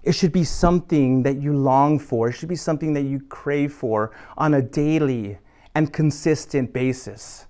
It 0.04 0.12
should 0.12 0.34
be 0.34 0.44
something 0.44 1.24
that 1.24 1.42
you 1.42 1.54
long 1.54 1.98
for. 1.98 2.28
It 2.28 2.34
should 2.34 2.50
be 2.50 2.58
something 2.58 2.92
that 2.92 3.04
you 3.04 3.22
crave 3.22 3.72
for 3.72 4.12
on 4.38 4.56
a 4.56 4.62
daily 4.62 5.38
and 5.76 5.94
consistent 5.94 6.74
basis. 6.74 7.48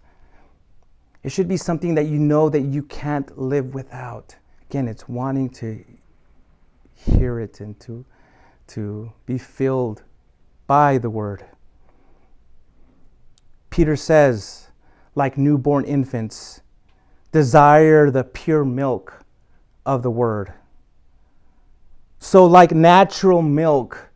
It 1.23 1.31
should 1.31 1.47
be 1.47 1.57
something 1.57 1.95
that 1.95 2.05
you 2.05 2.19
know 2.19 2.47
that 2.47 2.61
you 2.61 2.83
can't 2.83 3.35
live 3.35 3.73
without. 3.73 4.35
Again, 4.69 4.87
it's 4.87 5.09
wanting 5.09 5.49
to 5.49 5.83
hear 6.93 7.39
it 7.39 7.59
and 7.59 7.79
to, 7.79 8.05
to 8.67 9.11
be 9.25 9.39
filled 9.39 10.03
by 10.67 10.99
the 10.99 11.09
word. 11.09 11.43
Peter 13.71 13.95
says, 13.95 14.66
like 15.17 15.35
newborn 15.35 15.83
infants, 15.83 16.61
desire 17.31 18.11
the 18.11 18.23
pure 18.23 18.63
milk 18.63 19.25
of 19.83 20.03
the 20.03 20.11
word. 20.11 20.53
So, 22.19 22.45
like 22.45 22.71
natural 22.71 23.41
milk 23.41 24.11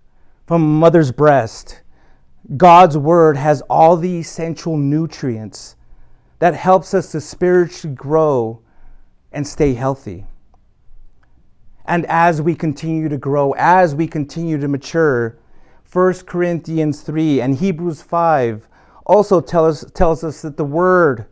from 0.45 0.61
a 0.61 0.65
mother's 0.65 1.11
breast, 1.11 1.81
God's 2.55 2.97
word 2.97 3.35
has 3.35 3.61
all 3.63 3.97
the 3.97 4.19
essential 4.19 4.77
nutrients 4.77 5.75
that 6.39 6.53
helps 6.53 6.93
us 6.93 7.11
to 7.13 7.21
spiritually 7.21 7.95
grow 7.95 8.61
and 9.31 9.47
stay 9.47 9.73
healthy. 9.73 10.25
And 11.85 12.05
as 12.07 12.41
we 12.41 12.53
continue 12.53 13.09
to 13.09 13.17
grow, 13.17 13.53
as 13.53 13.95
we 13.95 14.07
continue 14.07 14.59
to 14.59 14.67
mature, 14.67 15.37
1 15.91 16.13
Corinthians 16.25 17.01
3 17.01 17.41
and 17.41 17.55
Hebrews 17.55 18.01
5 18.03 18.67
also 19.11 19.41
tell 19.41 19.65
us, 19.65 19.83
tells 19.93 20.23
us 20.23 20.41
that 20.41 20.55
the 20.55 20.63
word 20.63 21.25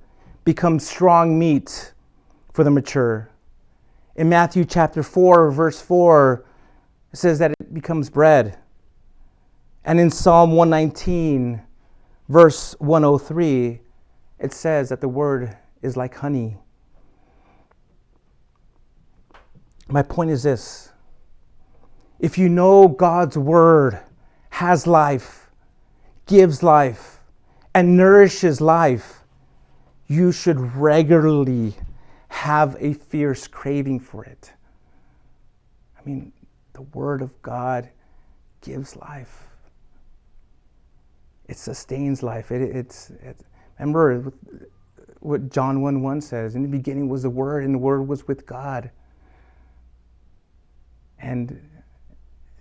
becomes 0.44 0.86
strong 0.86 1.40
meat 1.40 1.94
for 2.52 2.66
the 2.66 2.70
mature. 2.70 3.32
In 4.18 4.28
Matthew 4.28 4.66
chapter 4.66 5.02
4, 5.02 5.50
verse 5.50 5.80
4, 5.80 6.46
it 7.14 7.18
says 7.18 7.40
that 7.40 7.52
it 7.52 7.74
becomes 7.74 8.10
bread. 8.10 8.58
And 9.86 9.98
in 9.98 10.12
Psalm 10.12 10.52
119, 10.52 11.62
verse 12.28 12.76
103, 12.80 13.80
it 14.40 14.52
says 14.52 14.90
that 14.90 15.00
the 15.00 15.08
word 15.08 15.56
is 15.82 15.96
like 15.96 16.16
honey. 16.16 16.58
My 19.88 20.02
point 20.02 20.32
is 20.32 20.44
this 20.44 20.92
if 22.20 22.38
you 22.38 22.50
know 22.50 22.90
God's 22.90 23.38
word 23.38 24.02
has 24.50 24.86
life, 24.86 25.50
gives 26.26 26.62
life, 26.62 27.19
and 27.74 27.96
nourishes 27.96 28.62
life, 28.62 29.24
you 30.08 30.32
should 30.32 30.60
regularly 30.76 31.76
have 32.30 32.76
a 32.80 32.94
fierce 32.94 33.48
craving 33.48 34.00
for 34.00 34.26
it. 34.26 34.52
I 35.98 36.02
mean, 36.08 36.32
the 36.74 36.82
Word 36.82 37.22
of 37.22 37.40
God 37.42 37.90
gives 38.62 38.96
life. 38.96 39.46
It 41.48 41.58
sustains 41.58 42.24
life. 42.24 42.52
It, 42.52 42.62
it's, 42.62 43.12
it's, 43.22 43.44
remember 43.80 44.32
what 45.20 45.50
John 45.50 45.82
1 45.82 46.02
1 46.02 46.22
says 46.22 46.56
In 46.56 46.62
the 46.62 46.70
beginning 46.70 47.10
was 47.10 47.24
the 47.24 47.30
Word, 47.30 47.64
and 47.64 47.74
the 47.74 47.80
Word 47.80 48.08
was 48.08 48.28
with 48.28 48.46
God. 48.46 48.90
And, 51.20 51.62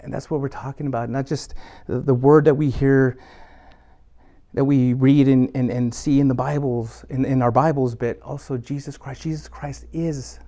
and 0.00 0.12
that's 0.12 0.30
what 0.30 0.40
we're 0.40 0.48
talking 0.48 0.88
about, 0.88 1.08
not 1.10 1.26
just 1.26 1.54
the, 1.86 2.00
the 2.00 2.14
Word 2.14 2.44
that 2.46 2.54
we 2.54 2.70
hear 2.70 3.18
that 4.58 4.64
we 4.64 4.92
read 4.92 5.28
and, 5.28 5.48
and, 5.54 5.70
and 5.70 5.94
see 5.94 6.18
in 6.18 6.26
the 6.26 6.34
Bibles, 6.34 7.04
in, 7.10 7.24
in 7.24 7.42
our 7.42 7.52
Bibles, 7.52 7.94
but 7.94 8.20
also 8.22 8.56
Jesus 8.56 8.96
Christ. 8.98 9.22
Jesus 9.22 9.46
Christ 9.46 9.84
is 9.92 10.40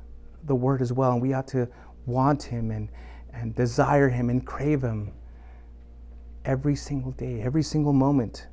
the 0.47 0.55
Word 0.57 0.83
as 0.83 0.93
well, 0.93 1.13
and 1.13 1.23
we 1.23 1.33
ought 1.33 1.47
to 1.47 1.69
want 2.07 2.43
Him 2.43 2.73
and, 2.73 2.89
and 3.33 3.55
desire 3.55 4.09
Him 4.09 4.29
and 4.29 4.45
crave 4.45 4.83
Him 4.83 5.13
every 6.45 6.75
single 6.75 7.13
day, 7.13 7.41
every 7.41 7.63
single 7.63 7.93
moment. 7.93 8.49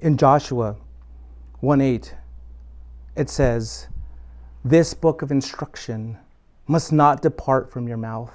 In 0.00 0.16
Joshua 0.16 0.74
1 1.60 1.80
8, 1.80 2.16
it 3.14 3.30
says, 3.30 3.86
This 4.64 4.92
book 4.92 5.22
of 5.22 5.30
instruction 5.30 6.18
must 6.66 6.92
not 6.92 7.22
depart 7.22 7.70
from 7.70 7.86
your 7.86 7.96
mouth. 7.96 8.34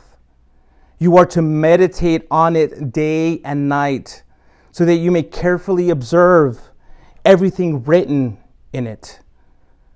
You 1.00 1.18
are 1.18 1.26
to 1.26 1.42
meditate 1.42 2.28
on 2.32 2.56
it 2.56 2.94
day 2.94 3.42
and 3.44 3.68
night, 3.68 4.24
so 4.74 4.86
that 4.86 4.96
you 4.96 5.12
may 5.12 5.22
carefully 5.22 5.92
observe 5.92 6.60
everything 7.24 7.84
written 7.84 8.39
in 8.74 8.88
it. 8.88 9.20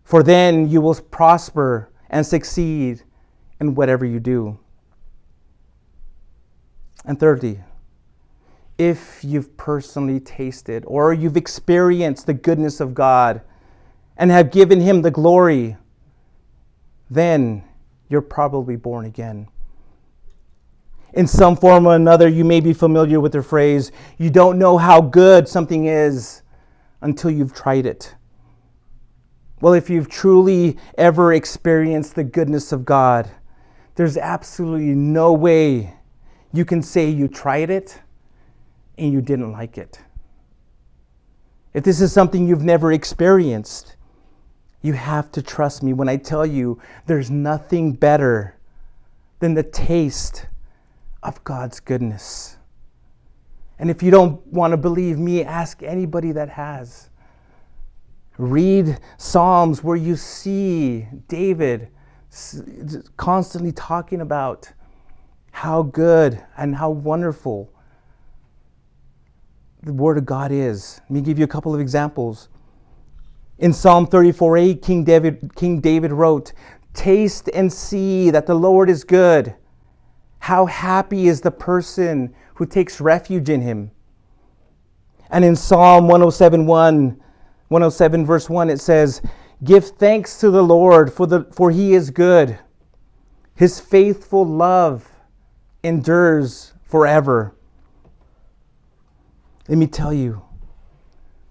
For 0.04 0.22
then 0.22 0.70
you 0.70 0.82
will 0.82 0.94
prosper 0.94 1.92
and 2.12 2.24
succeed 2.24 3.02
in 3.60 3.74
whatever 3.74 4.06
you 4.06 4.20
do. 4.20 4.60
And 7.06 7.20
thirdly, 7.20 7.60
if 8.78 9.24
you've 9.24 9.58
personally 9.58 10.20
tasted 10.20 10.84
or 10.86 11.12
you've 11.12 11.38
experienced 11.38 12.28
the 12.28 12.36
goodness 12.36 12.80
of 12.80 12.94
God 12.94 13.42
and 14.16 14.30
have 14.30 14.52
given 14.52 14.80
Him 14.80 15.02
the 15.02 15.10
glory, 15.10 15.76
then 17.10 17.64
you're 18.10 18.22
probably 18.22 18.76
born 18.76 19.06
again. 19.06 19.48
In 21.14 21.26
some 21.26 21.56
form 21.56 21.88
or 21.88 21.96
another, 21.96 22.28
you 22.28 22.44
may 22.44 22.60
be 22.60 22.74
familiar 22.74 23.20
with 23.20 23.32
the 23.32 23.42
phrase, 23.42 23.92
you 24.18 24.30
don't 24.30 24.60
know 24.60 24.78
how 24.78 25.02
good 25.02 25.48
something 25.48 25.86
is 25.86 26.42
until 27.02 27.32
you've 27.32 27.54
tried 27.54 27.86
it. 27.86 28.14
Well, 29.62 29.74
if 29.74 29.90
you've 29.90 30.10
truly 30.10 30.78
ever 30.98 31.34
experienced 31.34 32.16
the 32.16 32.24
goodness 32.24 32.72
of 32.72 32.86
God, 32.86 33.30
there's 33.96 34.18
absolutely 34.18 34.94
no 34.94 35.34
way 35.34 35.94
you 36.54 36.66
can 36.66 36.82
say 36.82 37.10
you 37.10 37.28
tried 37.28 37.70
it 37.70 38.00
and 38.98 39.12
you 39.12 39.22
didn't 39.22 39.52
like 39.52 39.78
it. 39.78 40.00
If 41.74 41.84
this 41.84 42.02
is 42.02 42.12
something 42.12 42.48
you've 42.48 42.64
never 42.64 42.92
experienced, 42.92 43.96
you 44.82 44.94
have 44.94 45.32
to 45.32 45.42
trust 45.42 45.84
me 45.84 45.94
when 45.94 46.10
I 46.10 46.18
tell 46.18 46.46
you 46.46 46.80
there's 47.06 47.32
nothing 47.32 47.94
better 47.94 48.56
than 49.40 49.54
the 49.54 49.64
taste 49.64 50.48
of 51.24 51.44
God's 51.44 51.80
goodness. 51.80 52.58
And 53.80 53.90
if 53.90 54.02
you 54.02 54.12
don't 54.12 54.46
want 54.48 54.72
to 54.72 54.78
believe 54.78 55.18
me, 55.18 55.44
ask 55.44 55.84
anybody 55.84 56.32
that 56.32 56.50
has. 56.50 57.10
Read 58.38 59.00
Psalms 59.18 59.84
where 59.84 59.96
you 59.96 60.16
see 60.16 61.08
David 61.28 61.90
constantly 63.18 63.72
talking 63.72 64.22
about 64.22 64.72
how 65.52 65.82
good 65.82 66.44
and 66.58 66.76
how 66.76 66.90
wonderful 66.90 67.72
the 69.84 69.94
Word 69.94 70.18
of 70.18 70.26
God 70.26 70.52
is. 70.52 71.02
Let 71.04 71.12
me 71.12 71.22
give 71.22 71.40
you 71.40 71.46
a 71.46 71.48
couple 71.48 71.74
of 71.74 71.82
examples. 71.82 72.50
In 73.60 73.74
Psalm 73.74 74.06
34 74.06 74.58
8, 74.58 74.82
King 74.84 75.04
David, 75.04 75.52
King 75.56 75.80
David 75.82 76.12
wrote, 76.12 76.54
Taste 76.94 77.50
and 77.54 77.72
see 77.72 78.30
that 78.32 78.46
the 78.46 78.54
Lord 78.54 78.90
is 78.90 79.04
good. 79.04 79.56
How 80.48 80.66
happy 80.66 81.28
is 81.28 81.42
the 81.42 81.52
person 81.52 82.34
who 82.54 82.66
takes 82.66 83.02
refuge 83.02 83.50
in 83.50 83.60
him. 83.60 83.92
And 85.30 85.44
in 85.44 85.58
Psalm 85.58 86.06
107 86.06 86.66
1, 86.66 87.22
107 87.68 88.26
verse 88.26 88.50
1, 88.50 88.70
it 88.70 88.80
says, 88.80 89.22
Give 89.66 89.84
thanks 89.84 90.40
to 90.40 90.50
the 90.50 90.64
Lord, 90.64 91.12
for, 91.12 91.28
the, 91.28 91.44
for 91.52 91.70
he 91.70 91.96
is 91.96 92.10
good. 92.10 92.58
His 93.56 93.82
faithful 93.82 94.46
love 94.46 95.12
endures 95.84 96.72
forever. 96.82 97.54
Let 99.68 99.78
me 99.78 99.88
tell 99.88 100.14
you, 100.14 100.42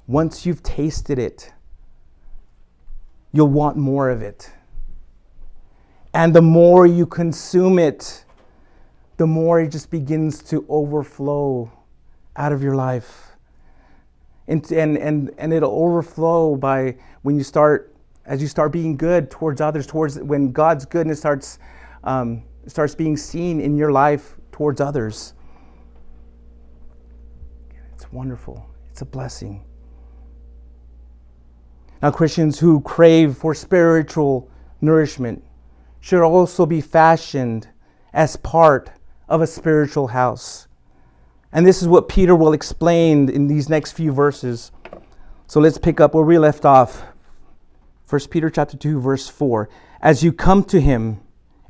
once 0.06 0.46
you've 0.46 0.62
tasted 0.62 1.18
it, 1.18 1.52
you'll 3.30 3.48
want 3.48 3.76
more 3.76 4.08
of 4.08 4.22
it. 4.22 4.50
And 6.14 6.34
the 6.34 6.40
more 6.40 6.86
you 6.86 7.04
consume 7.04 7.78
it, 7.78 8.22
the 9.16 9.26
more 9.26 9.60
it 9.60 9.68
just 9.68 9.90
begins 9.90 10.42
to 10.42 10.64
overflow 10.68 11.70
out 12.36 12.52
of 12.52 12.62
your 12.62 12.74
life. 12.74 13.36
And, 14.48 14.70
and, 14.70 14.96
and, 14.98 15.30
and 15.38 15.52
it'll 15.52 15.72
overflow 15.72 16.54
by 16.56 16.96
when 17.22 17.36
you 17.36 17.42
start, 17.42 17.94
as 18.26 18.40
you 18.40 18.48
start 18.48 18.72
being 18.72 18.96
good 18.96 19.30
towards 19.30 19.60
others, 19.60 19.86
towards 19.86 20.18
when 20.20 20.52
God's 20.52 20.84
goodness 20.84 21.18
starts, 21.18 21.58
um, 22.04 22.42
starts 22.66 22.94
being 22.94 23.16
seen 23.16 23.60
in 23.60 23.76
your 23.76 23.90
life 23.90 24.36
towards 24.52 24.80
others. 24.80 25.34
It's 27.94 28.10
wonderful, 28.12 28.64
it's 28.90 29.02
a 29.02 29.06
blessing. 29.06 29.64
Now, 32.02 32.10
Christians 32.10 32.58
who 32.58 32.82
crave 32.82 33.36
for 33.36 33.54
spiritual 33.54 34.50
nourishment 34.80 35.42
should 36.00 36.22
also 36.22 36.66
be 36.66 36.80
fashioned 36.80 37.66
as 38.12 38.36
part 38.36 38.90
of 39.28 39.42
a 39.42 39.46
spiritual 39.46 40.08
house. 40.08 40.68
And 41.52 41.66
this 41.66 41.82
is 41.82 41.88
what 41.88 42.08
Peter 42.08 42.34
will 42.34 42.52
explain 42.52 43.28
in 43.28 43.46
these 43.46 43.68
next 43.68 43.92
few 43.92 44.12
verses. 44.12 44.72
So 45.46 45.60
let's 45.60 45.78
pick 45.78 46.00
up 46.00 46.14
where 46.14 46.24
we 46.24 46.38
left 46.38 46.64
off. 46.64 47.04
1 48.08 48.20
Peter 48.30 48.50
chapter 48.50 48.76
2 48.76 49.00
verse 49.00 49.28
4. 49.28 49.68
As 50.00 50.22
you 50.22 50.32
come 50.32 50.62
to 50.64 50.80
him, 50.80 51.20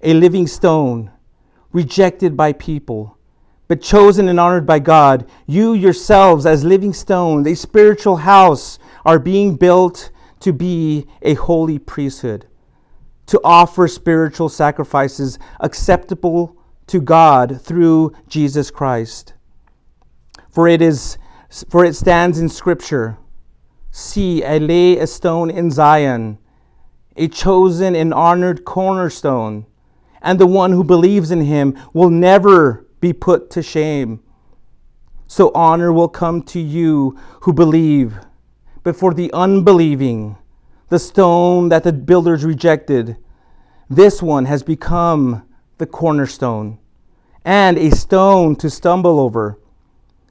a 0.03 0.13
living 0.15 0.47
stone, 0.47 1.11
rejected 1.73 2.37
by 2.37 2.53
people, 2.53 3.17
but 3.69 3.83
chosen 3.83 4.29
and 4.29 4.39
honored 4.39 4.67
by 4.67 4.79
God, 4.79 5.29
you 5.47 5.75
yourselves 5.75 6.47
as 6.47 6.65
living 6.65 6.93
stones, 6.93 7.47
a 7.47 7.55
spiritual 7.55 8.17
house, 8.17 8.79
are 9.05 9.19
being 9.19 9.57
built 9.57 10.11
to 10.41 10.53
be 10.53 11.07
a 11.23 11.35
holy 11.35 11.79
priesthood, 11.79 12.47
to 13.27 13.41
offer 13.43 13.89
spiritual 13.89 14.49
sacrifices 14.49 15.39
acceptable 15.61 16.56
to 16.89 17.01
God 17.01 17.61
through 17.61 18.15
Jesus 18.29 18.71
Christ. 18.71 19.35
For 20.51 20.69
it 20.69 20.81
is 20.81 21.19
for 21.69 21.85
it 21.85 21.95
stands 21.95 22.39
in 22.39 22.49
scripture, 22.49 23.17
see 23.91 24.45
I 24.45 24.59
lay 24.59 24.99
a 24.99 25.07
stone 25.07 25.49
in 25.49 25.71
Zion, 25.71 26.39
a 27.17 27.29
chosen 27.29 27.95
and 27.95 28.13
honored 28.13 28.65
cornerstone, 28.65 29.65
and 30.21 30.39
the 30.39 30.47
one 30.47 30.73
who 30.73 30.85
believes 30.85 31.31
in 31.31 31.41
him 31.41 31.79
will 31.93 32.11
never 32.11 32.87
be 33.01 33.13
put 33.13 33.49
to 33.51 33.63
shame. 33.63 34.21
So 35.29 35.51
honor 35.55 35.93
will 35.93 36.09
come 36.09 36.43
to 36.45 36.61
you 36.61 37.19
who 37.43 37.53
believe. 37.53 38.19
But 38.83 38.97
for 38.97 39.15
the 39.15 39.33
unbelieving, 39.33 40.37
the 40.89 40.99
stone 40.99 41.69
that 41.71 41.85
the 41.85 41.93
builders 41.93 42.45
rejected, 42.45 43.17
this 43.89 44.23
one 44.23 44.45
has 44.45 44.63
become 44.63 45.46
the 45.79 45.87
cornerstone, 45.87 46.79
and 47.45 47.79
a 47.79 47.91
stone 47.91 48.57
to 48.57 48.71
stumble 48.71 49.21
over, 49.21 49.59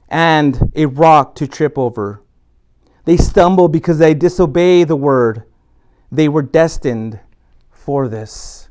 and 0.08 0.70
a 0.74 0.86
rock 0.86 1.34
to 1.36 1.46
trip 1.46 1.78
over. 1.78 2.22
They 3.04 3.16
stumble 3.16 3.68
because 3.68 3.98
they 3.98 4.14
disobey 4.14 4.84
the 4.84 4.96
word. 4.96 5.44
They 6.10 6.28
were 6.28 6.42
destined 6.42 7.20
for 7.70 8.08
this. 8.08 8.68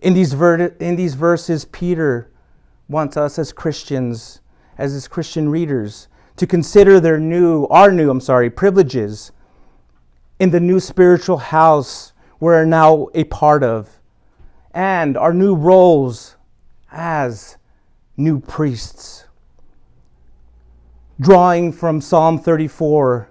In 0.00 0.14
these, 0.14 0.32
ver- 0.32 0.74
in 0.80 0.96
these 0.96 1.14
verses, 1.14 1.64
Peter 1.66 2.30
wants 2.88 3.16
us 3.16 3.38
as 3.38 3.52
Christians, 3.52 4.40
as 4.78 4.92
his 4.92 5.08
Christian 5.08 5.48
readers, 5.48 6.08
to 6.36 6.46
consider 6.46 7.00
their 7.00 7.18
new, 7.18 7.64
our 7.66 7.90
new, 7.90 8.10
I'm 8.10 8.20
sorry, 8.20 8.50
privileges 8.50 9.32
in 10.38 10.50
the 10.50 10.60
new 10.60 10.80
spiritual 10.80 11.38
house 11.38 12.12
we're 12.38 12.64
now 12.64 13.08
a 13.14 13.24
part 13.24 13.62
of, 13.62 13.95
and 14.76 15.16
our 15.16 15.32
new 15.32 15.54
roles 15.54 16.36
as 16.92 17.56
new 18.18 18.38
priests. 18.38 19.24
Drawing 21.18 21.72
from 21.72 22.02
Psalm 22.02 22.38
34, 22.38 23.30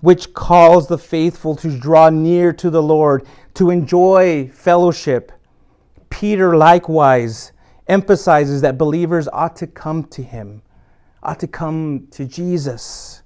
which 0.00 0.32
calls 0.32 0.88
the 0.88 0.96
faithful 0.96 1.54
to 1.56 1.78
draw 1.78 2.08
near 2.08 2.54
to 2.54 2.70
the 2.70 2.82
Lord, 2.82 3.26
to 3.52 3.68
enjoy 3.68 4.48
fellowship, 4.48 5.30
Peter 6.08 6.56
likewise 6.56 7.52
emphasizes 7.86 8.62
that 8.62 8.78
believers 8.78 9.28
ought 9.28 9.56
to 9.56 9.66
come 9.66 10.04
to 10.04 10.22
him, 10.22 10.62
ought 11.22 11.40
to 11.40 11.46
come 11.46 12.08
to 12.12 12.24
Jesus. 12.24 13.22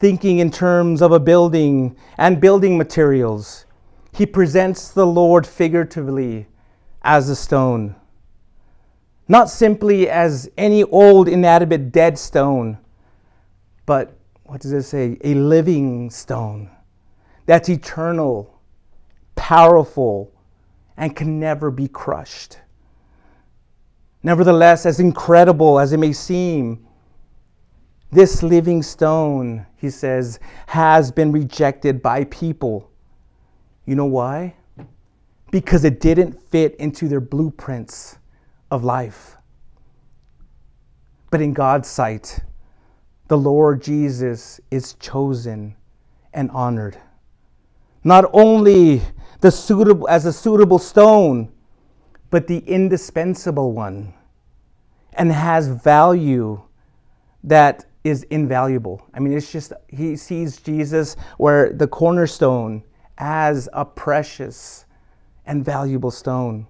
Thinking 0.00 0.40
in 0.40 0.50
terms 0.50 1.02
of 1.02 1.12
a 1.12 1.20
building 1.20 1.96
and 2.18 2.40
building 2.40 2.76
materials, 2.76 3.66
he 4.14 4.26
presents 4.26 4.90
the 4.90 5.06
Lord 5.06 5.46
figuratively 5.46 6.46
as 7.02 7.28
a 7.28 7.36
stone, 7.36 7.96
not 9.26 9.50
simply 9.50 10.08
as 10.08 10.48
any 10.56 10.84
old, 10.84 11.28
inanimate, 11.28 11.90
dead 11.90 12.18
stone, 12.18 12.78
but 13.86 14.16
what 14.44 14.60
does 14.60 14.72
it 14.72 14.82
say? 14.84 15.18
A 15.24 15.34
living 15.34 16.10
stone 16.10 16.70
that's 17.46 17.68
eternal, 17.68 18.60
powerful, 19.34 20.32
and 20.96 21.14
can 21.16 21.40
never 21.40 21.70
be 21.70 21.88
crushed. 21.88 22.58
Nevertheless, 24.22 24.86
as 24.86 25.00
incredible 25.00 25.78
as 25.78 25.92
it 25.92 25.98
may 25.98 26.12
seem, 26.12 26.86
this 28.12 28.42
living 28.42 28.82
stone, 28.82 29.66
he 29.76 29.90
says, 29.90 30.38
has 30.68 31.10
been 31.10 31.32
rejected 31.32 32.00
by 32.00 32.24
people. 32.24 32.90
You 33.86 33.94
know 33.94 34.06
why? 34.06 34.54
Because 35.50 35.84
it 35.84 36.00
didn't 36.00 36.40
fit 36.50 36.74
into 36.76 37.08
their 37.08 37.20
blueprints 37.20 38.18
of 38.70 38.82
life. 38.84 39.36
But 41.30 41.40
in 41.40 41.52
God's 41.52 41.88
sight, 41.88 42.40
the 43.28 43.36
Lord 43.36 43.82
Jesus 43.82 44.60
is 44.70 44.94
chosen 44.94 45.76
and 46.32 46.50
honored. 46.50 46.98
Not 48.02 48.28
only 48.32 49.02
the 49.40 49.50
suitable 49.50 50.08
as 50.08 50.26
a 50.26 50.32
suitable 50.32 50.78
stone, 50.78 51.50
but 52.30 52.46
the 52.46 52.58
indispensable 52.58 53.72
one 53.72 54.14
and 55.14 55.32
has 55.32 55.68
value 55.68 56.60
that 57.44 57.86
is 58.02 58.24
invaluable. 58.24 59.06
I 59.14 59.20
mean, 59.20 59.32
it's 59.36 59.50
just, 59.50 59.72
he 59.88 60.16
sees 60.16 60.58
Jesus 60.58 61.16
where 61.38 61.72
the 61.72 61.86
cornerstone 61.86 62.82
as 63.18 63.68
a 63.72 63.84
precious 63.84 64.86
and 65.46 65.64
valuable 65.64 66.10
stone. 66.10 66.66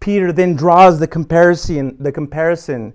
Peter 0.00 0.32
then 0.32 0.54
draws 0.54 0.98
the 0.98 1.06
comparison, 1.06 1.96
the 2.00 2.12
comparison 2.12 2.94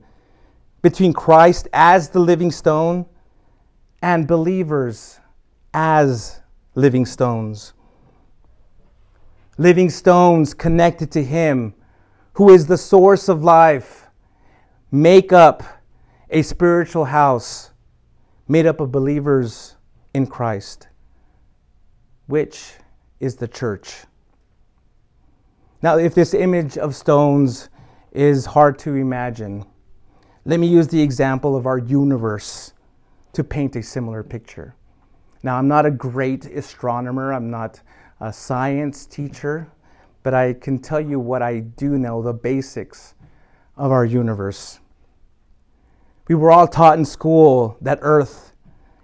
between 0.81 1.13
Christ 1.13 1.67
as 1.73 2.09
the 2.09 2.19
living 2.19 2.51
stone 2.51 3.05
and 4.01 4.27
believers 4.27 5.19
as 5.73 6.41
living 6.75 7.05
stones 7.05 7.73
living 9.57 9.89
stones 9.89 10.53
connected 10.53 11.11
to 11.11 11.23
Him, 11.23 11.73
who 12.33 12.49
is 12.49 12.67
the 12.67 12.77
source 12.77 13.29
of 13.29 13.43
life, 13.43 14.07
make 14.91 15.31
up 15.31 15.63
a 16.29 16.41
spiritual 16.41 17.05
house 17.05 17.71
made 18.47 18.65
up 18.65 18.79
of 18.79 18.91
believers 18.91 19.75
in 20.13 20.27
Christ, 20.27 20.87
which 22.27 22.73
is 23.19 23.35
the 23.35 23.47
church. 23.47 24.03
Now, 25.81 25.97
if 25.97 26.15
this 26.15 26.33
image 26.33 26.77
of 26.77 26.95
stones 26.95 27.69
is 28.11 28.45
hard 28.45 28.79
to 28.79 28.95
imagine, 28.95 29.65
let 30.45 30.59
me 30.59 30.67
use 30.67 30.87
the 30.87 31.01
example 31.01 31.55
of 31.55 31.65
our 31.65 31.77
universe 31.77 32.73
to 33.33 33.43
paint 33.43 33.75
a 33.75 33.83
similar 33.83 34.23
picture. 34.23 34.75
Now, 35.43 35.57
I'm 35.57 35.67
not 35.67 35.85
a 35.85 35.91
great 35.91 36.45
astronomer, 36.45 37.33
I'm 37.33 37.51
not 37.51 37.81
a 38.19 38.33
science 38.33 39.05
teacher, 39.05 39.69
but 40.23 40.33
I 40.33 40.53
can 40.53 40.79
tell 40.79 40.99
you 40.99 41.19
what 41.19 41.43
I 41.43 41.59
do 41.59 41.97
know 41.99 42.23
the 42.23 42.33
basics 42.33 43.13
of 43.77 43.91
our 43.91 44.05
universe. 44.05 44.79
We 46.27 46.33
were 46.33 46.51
all 46.51 46.67
taught 46.67 46.97
in 46.97 47.05
school 47.05 47.77
that 47.81 47.99
Earth 48.01 48.53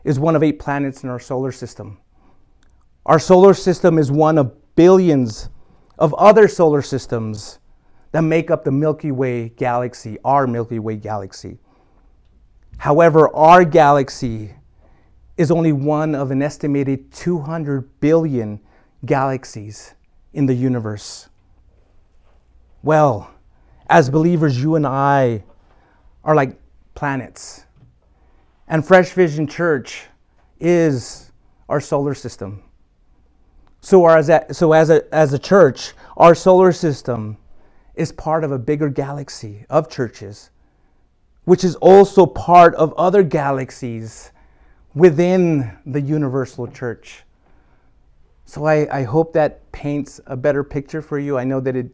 is 0.03 0.19
one 0.19 0.35
of 0.35 0.41
eight 0.41 0.57
planets 0.57 1.03
in 1.03 1.09
our 1.09 1.19
solar 1.19 1.51
system. 1.51 2.00
Our 3.05 3.17
solar 3.19 3.53
system 3.53 3.97
is 3.97 4.11
one 4.11 4.37
of 4.37 4.53
billions 4.75 5.49
of 5.97 6.13
other 6.15 6.47
solar 6.47 6.81
systems 6.81 7.59
that 8.11 8.21
make 8.21 8.51
up 8.51 8.63
the 8.63 8.71
Milky 8.71 9.11
Way 9.11 9.49
galaxy, 9.49 10.17
our 10.23 10.45
Milky 10.45 10.79
Way 10.79 10.97
galaxy. 10.97 11.57
However, 12.77 13.33
our 13.35 13.65
galaxy 13.65 14.53
is 15.37 15.49
only 15.49 15.71
one 15.71 16.13
of 16.13 16.29
an 16.29 16.41
estimated 16.41 17.11
200 17.11 17.99
billion 17.99 18.59
galaxies 19.05 19.95
in 20.33 20.45
the 20.45 20.53
universe. 20.53 21.29
Well, 22.83 23.31
as 23.89 24.09
believers, 24.09 24.61
you 24.61 24.75
and 24.75 24.85
I 24.85 25.43
are 26.23 26.35
like 26.35 26.59
planets. 26.93 27.65
And 28.67 28.85
Fresh 28.85 29.11
Vision 29.13 29.47
Church 29.47 30.05
is 30.59 31.31
our 31.67 31.81
solar 31.81 32.13
system. 32.13 32.63
So, 33.81 34.07
as 34.07 34.29
a, 34.29 34.45
so 34.53 34.73
as, 34.73 34.91
a, 34.91 35.13
as 35.13 35.33
a 35.33 35.39
church, 35.39 35.93
our 36.15 36.35
solar 36.35 36.71
system 36.71 37.37
is 37.95 38.11
part 38.11 38.43
of 38.43 38.51
a 38.51 38.59
bigger 38.59 38.89
galaxy 38.89 39.65
of 39.69 39.89
churches, 39.89 40.51
which 41.45 41.63
is 41.63 41.75
also 41.77 42.27
part 42.27 42.75
of 42.75 42.93
other 42.93 43.23
galaxies 43.23 44.31
within 44.93 45.77
the 45.85 45.99
universal 45.99 46.67
church. 46.67 47.23
So 48.45 48.65
I, 48.65 48.99
I 48.99 49.03
hope 49.03 49.33
that 49.33 49.71
paints 49.71 50.19
a 50.27 50.37
better 50.37 50.63
picture 50.63 51.01
for 51.01 51.17
you. 51.17 51.37
I 51.37 51.43
know 51.43 51.59
that 51.59 51.75
it 51.75 51.89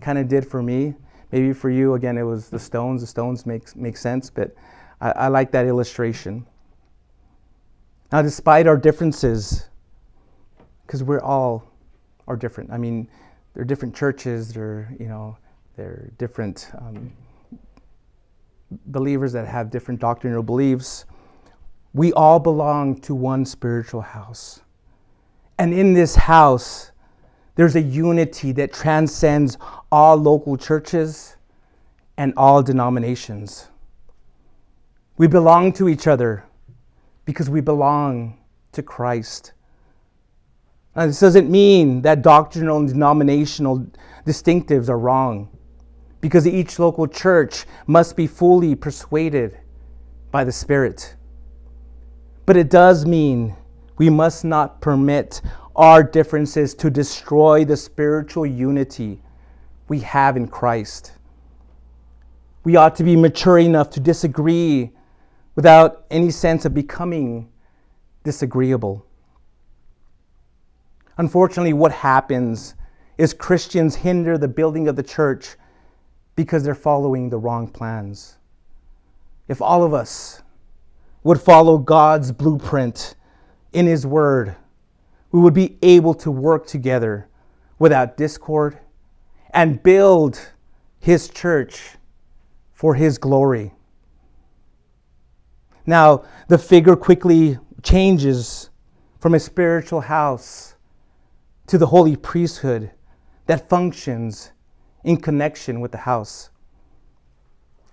kind 0.00 0.18
of 0.18 0.26
did 0.26 0.46
for 0.46 0.62
me. 0.62 0.94
Maybe 1.30 1.52
for 1.52 1.70
you, 1.70 1.94
again, 1.94 2.18
it 2.18 2.22
was 2.22 2.48
the 2.48 2.58
stones. 2.58 3.00
The 3.00 3.06
stones 3.06 3.46
make, 3.46 3.74
make 3.76 3.96
sense, 3.96 4.28
but 4.28 4.54
I, 5.00 5.10
I 5.10 5.28
like 5.28 5.52
that 5.52 5.66
illustration. 5.66 6.46
Now, 8.10 8.22
despite 8.22 8.66
our 8.66 8.76
differences, 8.76 9.68
because 10.92 11.02
we're 11.02 11.22
all 11.22 11.72
are 12.28 12.36
different. 12.36 12.70
I 12.70 12.76
mean, 12.76 13.08
they're 13.54 13.64
different 13.64 13.96
churches. 13.96 14.52
They're 14.52 14.94
you 15.00 15.08
know 15.08 15.38
they're 15.74 16.10
different 16.18 16.68
um, 16.76 17.10
believers 18.88 19.32
that 19.32 19.48
have 19.48 19.70
different 19.70 20.00
doctrinal 20.00 20.42
beliefs. 20.42 21.06
We 21.94 22.12
all 22.12 22.38
belong 22.38 23.00
to 23.02 23.14
one 23.14 23.46
spiritual 23.46 24.02
house. 24.02 24.60
And 25.58 25.72
in 25.72 25.94
this 25.94 26.14
house, 26.14 26.92
there's 27.54 27.74
a 27.76 27.80
unity 27.80 28.52
that 28.52 28.74
transcends 28.74 29.56
all 29.90 30.18
local 30.18 30.58
churches 30.58 31.36
and 32.18 32.34
all 32.36 32.62
denominations. 32.62 33.68
We 35.16 35.26
belong 35.26 35.72
to 35.74 35.88
each 35.88 36.06
other 36.06 36.44
because 37.24 37.48
we 37.48 37.62
belong 37.62 38.36
to 38.72 38.82
Christ. 38.82 39.54
Now, 40.94 41.06
this 41.06 41.20
doesn't 41.20 41.50
mean 41.50 42.02
that 42.02 42.22
doctrinal 42.22 42.76
and 42.76 42.88
denominational 42.88 43.86
distinctives 44.26 44.88
are 44.88 44.98
wrong, 44.98 45.48
because 46.20 46.46
each 46.46 46.78
local 46.78 47.06
church 47.06 47.64
must 47.86 48.14
be 48.14 48.26
fully 48.26 48.74
persuaded 48.74 49.58
by 50.30 50.44
the 50.44 50.52
Spirit. 50.52 51.16
But 52.44 52.56
it 52.56 52.68
does 52.68 53.06
mean 53.06 53.56
we 53.96 54.10
must 54.10 54.44
not 54.44 54.80
permit 54.80 55.40
our 55.74 56.02
differences 56.02 56.74
to 56.74 56.90
destroy 56.90 57.64
the 57.64 57.76
spiritual 57.76 58.44
unity 58.44 59.22
we 59.88 60.00
have 60.00 60.36
in 60.36 60.46
Christ. 60.46 61.12
We 62.64 62.76
ought 62.76 62.94
to 62.96 63.04
be 63.04 63.16
mature 63.16 63.58
enough 63.58 63.90
to 63.90 64.00
disagree 64.00 64.92
without 65.54 66.04
any 66.10 66.30
sense 66.30 66.64
of 66.64 66.74
becoming 66.74 67.48
disagreeable. 68.24 69.06
Unfortunately, 71.18 71.72
what 71.72 71.92
happens 71.92 72.74
is 73.18 73.34
Christians 73.34 73.94
hinder 73.94 74.38
the 74.38 74.48
building 74.48 74.88
of 74.88 74.96
the 74.96 75.02
church 75.02 75.56
because 76.36 76.64
they're 76.64 76.74
following 76.74 77.28
the 77.28 77.38
wrong 77.38 77.68
plans. 77.68 78.38
if 79.48 79.60
all 79.60 79.82
of 79.84 79.92
us 79.92 80.42
would 81.24 81.40
follow 81.40 81.76
God's 81.78 82.32
blueprint 82.32 83.16
in 83.72 83.86
His 83.86 84.06
Word, 84.06 84.56
we 85.30 85.40
would 85.40 85.54
be 85.54 85.76
able 85.82 86.14
to 86.14 86.30
work 86.30 86.66
together 86.66 87.28
without 87.78 88.16
discord 88.16 88.78
and 89.50 89.82
build 89.82 90.40
His 91.00 91.28
church 91.28 91.96
for 92.72 92.94
His 92.94 93.18
glory. 93.18 93.72
Now, 95.84 96.24
the 96.48 96.58
figure 96.58 96.96
quickly 96.96 97.58
changes 97.82 98.70
from 99.18 99.34
a 99.34 99.40
spiritual 99.40 100.00
house 100.00 100.71
to 101.66 101.78
the 101.78 101.86
holy 101.86 102.16
priesthood 102.16 102.90
that 103.46 103.68
functions 103.68 104.52
in 105.04 105.16
connection 105.16 105.80
with 105.80 105.92
the 105.92 105.98
house. 105.98 106.50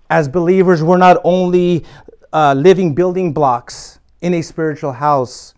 As 0.10 0.28
believers, 0.28 0.84
we're 0.84 0.98
not 0.98 1.18
only 1.24 1.86
uh, 2.34 2.54
living 2.54 2.94
building 2.94 3.34
blocks 3.34 4.00
in 4.22 4.34
a 4.34 4.42
spiritual 4.42 4.94
house, 4.94 5.54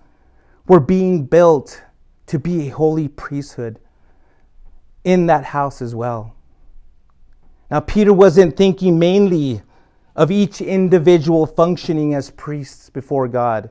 we're 0.68 0.80
being 0.80 1.26
built 1.26 1.82
to 2.28 2.40
be 2.40 2.68
a 2.68 2.72
holy 2.72 3.08
priesthood 3.08 3.80
in 5.04 5.26
that 5.26 5.44
house 5.44 5.82
as 5.82 5.96
well. 5.96 6.36
Now, 7.70 7.80
Peter 7.80 8.14
wasn't 8.14 8.56
thinking 8.58 9.00
mainly 9.00 9.62
of 10.16 10.30
each 10.32 10.62
individual 10.62 11.46
functioning 11.46 12.14
as 12.14 12.30
priests 12.32 12.90
before 12.90 13.28
God. 13.28 13.70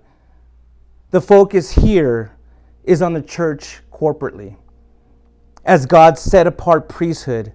The 1.11 1.21
focus 1.21 1.71
here 1.71 2.37
is 2.85 3.03
on 3.03 3.13
the 3.13 3.23
church 3.23 3.81
corporately, 4.01 4.57
as 5.65 5.85
God's 5.85 6.23
set 6.23 6.47
apart 6.47 6.89
priesthood, 6.89 7.53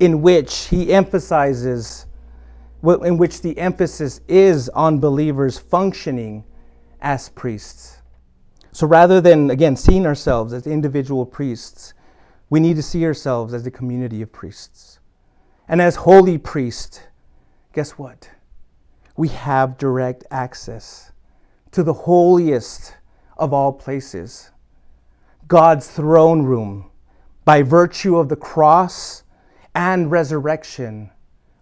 in 0.00 0.20
which 0.20 0.64
he 0.66 0.92
emphasizes, 0.92 2.06
in 2.82 3.16
which 3.16 3.40
the 3.40 3.56
emphasis 3.58 4.20
is 4.26 4.68
on 4.70 4.98
believers 4.98 5.58
functioning 5.58 6.44
as 7.00 7.28
priests. 7.30 8.02
So 8.72 8.86
rather 8.86 9.20
than, 9.20 9.50
again, 9.50 9.76
seeing 9.76 10.06
ourselves 10.06 10.52
as 10.52 10.66
individual 10.66 11.24
priests, 11.24 11.94
we 12.50 12.60
need 12.60 12.76
to 12.76 12.82
see 12.82 13.04
ourselves 13.06 13.54
as 13.54 13.66
a 13.66 13.70
community 13.70 14.22
of 14.22 14.32
priests. 14.32 14.98
And 15.68 15.80
as 15.80 15.96
holy 15.96 16.36
priests, 16.36 17.00
guess 17.72 17.92
what? 17.92 18.28
We 19.16 19.28
have 19.28 19.78
direct 19.78 20.24
access 20.30 21.12
to 21.70 21.82
the 21.82 21.92
holiest 21.92 22.94
of 23.38 23.52
all 23.52 23.72
places, 23.72 24.50
God's 25.48 25.88
throne 25.88 26.42
room, 26.42 26.90
by 27.44 27.62
virtue 27.62 28.16
of 28.16 28.28
the 28.28 28.36
cross 28.36 29.22
and 29.74 30.10
resurrection 30.10 31.10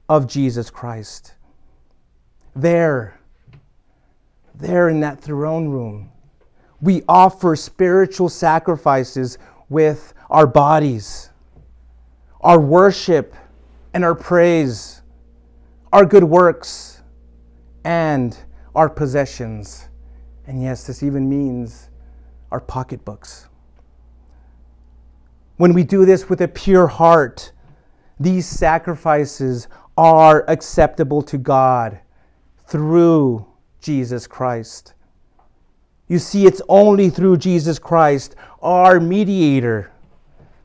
of 0.09 0.27
Jesus 0.27 0.71
Christ. 0.71 1.35
There, 2.57 3.19
there 4.55 4.89
in 4.89 5.01
that 5.01 5.21
throne 5.21 5.69
room, 5.69 6.11
we 6.81 7.03
offer 7.09 7.57
spiritual 7.57 8.29
sacrifices 8.29 9.39
with 9.69 10.15
our 10.31 10.47
bodies, 10.47 11.31
our 12.41 12.61
worship 12.61 13.35
and 13.93 14.05
our 14.05 14.15
praise, 14.15 15.03
our 15.93 16.05
good 16.05 16.25
works, 16.25 17.03
and 17.85 18.37
our 18.75 18.89
possessions. 18.89 19.89
And 20.47 20.63
yes, 20.63 20.87
this 20.87 21.03
even 21.03 21.29
means 21.29 21.91
our 22.51 22.61
pocketbooks. 22.61 23.49
When 25.57 25.73
we 25.73 25.85
do 25.85 26.05
this 26.05 26.29
with 26.29 26.41
a 26.41 26.49
pure 26.49 26.87
heart, 26.87 27.53
these 28.19 28.47
sacrifices 28.47 29.69
are 29.97 30.45
acceptable 30.49 31.23
to 31.23 31.39
God 31.39 32.01
through 32.67 33.47
Jesus 33.81 34.27
Christ. 34.27 34.95
You 36.09 36.19
see, 36.19 36.47
it's 36.47 36.61
only 36.69 37.09
through 37.09 37.37
Jesus 37.39 37.79
Christ, 37.79 38.35
our 38.63 38.99
mediator, 38.99 39.93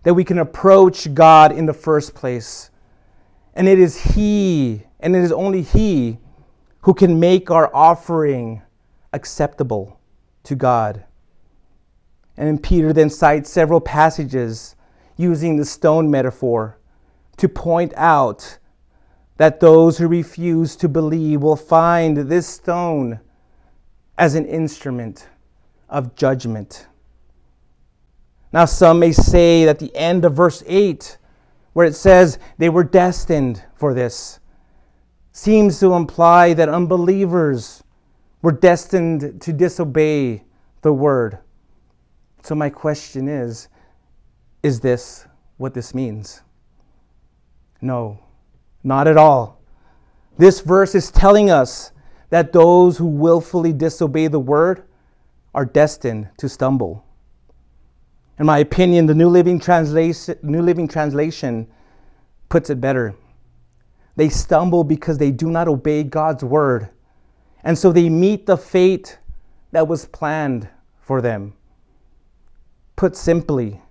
that 0.04 0.14
we 0.14 0.24
can 0.24 0.40
approach 0.40 1.14
God 1.14 1.52
in 1.52 1.66
the 1.66 1.74
first 1.74 2.16
place. 2.16 2.72
And 3.54 3.68
it 3.68 3.80
is 3.80 4.16
He, 4.16 4.84
and 5.00 5.16
it 5.16 5.24
is 5.24 5.32
only 5.32 5.62
He, 5.62 6.18
who 6.82 6.94
can 6.94 7.20
make 7.20 7.52
our 7.52 7.74
offering 7.76 8.62
acceptable 9.14 10.00
to 10.44 10.56
God. 10.56 11.04
And 12.38 12.62
Peter 12.62 12.94
then 12.94 13.10
cites 13.10 13.50
several 13.50 13.82
passages 13.82 14.76
using 15.20 15.58
the 15.58 15.66
stone 15.66 16.10
metaphor 16.10 16.78
to 17.36 17.50
point 17.50 17.94
out 17.98 18.58
that 19.36 19.60
those 19.60 19.98
who 19.98 20.08
refuse 20.08 20.78
to 20.78 20.88
believe 20.88 21.42
will 21.42 21.58
find 21.58 22.16
this 22.16 22.48
stone 22.48 23.20
as 24.18 24.36
an 24.36 24.46
instrument 24.46 25.28
of 25.90 26.16
judgment. 26.16 26.88
Now, 28.54 28.64
some 28.64 29.00
may 29.00 29.12
say 29.12 29.66
that 29.66 29.78
the 29.78 29.94
end 29.94 30.24
of 30.24 30.34
verse 30.34 30.64
8, 30.66 31.18
where 31.74 31.86
it 31.86 31.96
says 31.96 32.40
they 32.58 32.70
were 32.70 32.86
destined 32.86 33.62
for 33.76 33.94
this, 33.94 34.40
seems 35.34 35.82
to 35.82 35.96
imply 35.96 36.54
that 36.54 36.70
unbelievers 36.70 37.84
were 38.42 38.54
destined 38.54 39.42
to 39.42 39.52
disobey 39.52 40.46
the 40.82 40.94
word. 40.94 41.40
So, 42.42 42.56
my 42.56 42.70
question 42.70 43.28
is 43.28 43.68
is 44.64 44.80
this 44.80 45.28
what 45.58 45.74
this 45.74 45.94
means? 45.94 46.42
No, 47.82 48.20
not 48.84 49.08
at 49.08 49.18
all. 49.18 49.62
This 50.38 50.62
verse 50.62 50.96
is 50.96 51.12
telling 51.12 51.50
us 51.50 51.92
that 52.30 52.54
those 52.54 52.98
who 52.98 53.08
willfully 53.08 53.74
disobey 53.74 54.28
the 54.28 54.40
word 54.40 54.84
are 55.54 55.66
destined 55.66 56.30
to 56.38 56.48
stumble. 56.48 57.04
In 58.38 58.46
my 58.46 58.60
opinion, 58.60 59.06
the 59.06 59.16
New 59.16 59.28
Living 59.28 59.60
Translation, 59.60 60.38
New 60.44 60.62
Living 60.62 60.88
Translation 60.88 61.68
puts 62.48 62.70
it 62.70 62.80
better. 62.80 63.16
They 64.16 64.30
stumble 64.30 64.84
because 64.84 65.18
they 65.18 65.32
do 65.32 65.50
not 65.50 65.68
obey 65.68 66.04
God's 66.04 66.44
word, 66.44 66.90
and 67.64 67.78
so 67.78 67.92
they 67.92 68.10
meet 68.10 68.46
the 68.46 68.58
fate 68.58 69.20
that 69.72 69.88
was 69.88 70.06
planned 70.06 70.70
for 71.02 71.22
them. 71.22 71.54
Put 72.96 73.16
simply, 73.16 73.82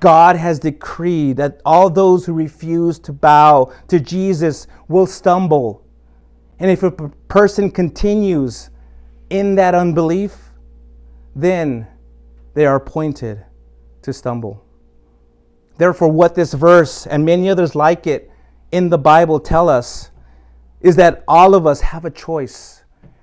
God 0.00 0.36
has 0.36 0.58
decreed 0.58 1.36
that 1.36 1.60
all 1.64 1.90
those 1.90 2.24
who 2.24 2.32
refuse 2.32 2.98
to 3.00 3.12
bow 3.12 3.72
to 3.88 4.00
Jesus 4.00 4.66
will 4.88 5.06
stumble. 5.06 5.84
And 6.58 6.70
if 6.70 6.82
a 6.82 6.90
person 6.90 7.70
continues 7.70 8.70
in 9.30 9.54
that 9.54 9.74
unbelief, 9.74 10.50
then 11.36 11.86
they 12.54 12.66
are 12.66 12.76
appointed 12.76 13.44
to 14.02 14.12
stumble. 14.12 14.64
Therefore, 15.76 16.10
what 16.10 16.34
this 16.34 16.52
verse 16.52 17.06
and 17.06 17.24
many 17.24 17.48
others 17.48 17.74
like 17.74 18.06
it 18.06 18.30
in 18.72 18.90
the 18.90 18.98
Bible 18.98 19.40
tell 19.40 19.68
us 19.68 20.10
is 20.80 20.96
that 20.96 21.24
all 21.28 21.54
of 21.54 21.66
us 21.66 21.80
have 21.80 22.04
a 22.04 22.10
choice. 22.10 22.82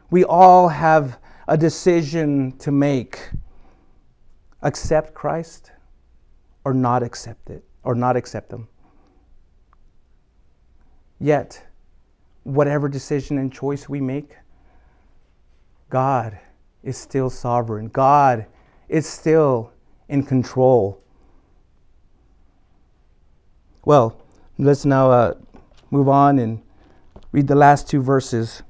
We 0.09 0.23
all 0.23 0.67
have 0.67 1.19
a 1.47 1.57
decision 1.57 2.57
to 2.57 2.71
make 2.71 3.29
accept 4.63 5.13
Christ 5.13 5.71
or 6.67 6.73
not 6.73 7.01
accept 7.01 7.49
it, 7.49 7.63
or 7.83 7.95
not 7.95 8.17
accept 8.17 8.49
them. 8.49 8.67
Yet, 11.17 11.65
whatever 12.43 12.89
decision 12.89 13.37
and 13.37 13.53
choice 13.53 13.87
we 13.87 14.01
make, 14.01 14.35
God 15.89 16.37
is 16.83 16.97
still 16.97 17.29
sovereign. 17.29 17.87
God 17.87 18.47
is 18.89 19.07
still 19.07 19.71
in 20.09 20.23
control. 20.23 21.01
Well, 23.85 24.21
let's 24.57 24.83
now 24.83 25.09
uh, 25.09 25.35
move 25.89 26.09
on 26.09 26.37
and 26.37 26.61
read 27.31 27.47
the 27.47 27.55
last 27.55 27.87
two 27.89 28.01
verses 28.01 28.61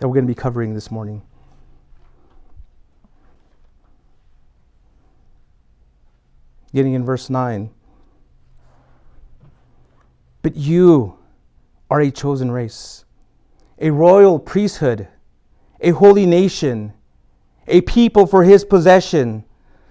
that 0.00 0.08
we're 0.08 0.14
going 0.14 0.26
to 0.26 0.34
be 0.34 0.34
covering 0.34 0.72
this 0.72 0.90
morning. 0.90 1.20
Getting 6.74 6.94
in 6.94 7.04
verse 7.04 7.30
9. 7.30 7.70
But 10.42 10.56
you 10.56 11.16
are 11.88 12.00
a 12.00 12.10
chosen 12.10 12.50
race, 12.50 13.04
a 13.78 13.90
royal 13.90 14.38
priesthood, 14.38 15.08
a 15.80 15.90
holy 15.90 16.26
nation 16.26 16.92
a 17.66 17.80
people 17.82 18.26
for 18.26 18.44
his 18.44 18.64
possession, 18.64 19.44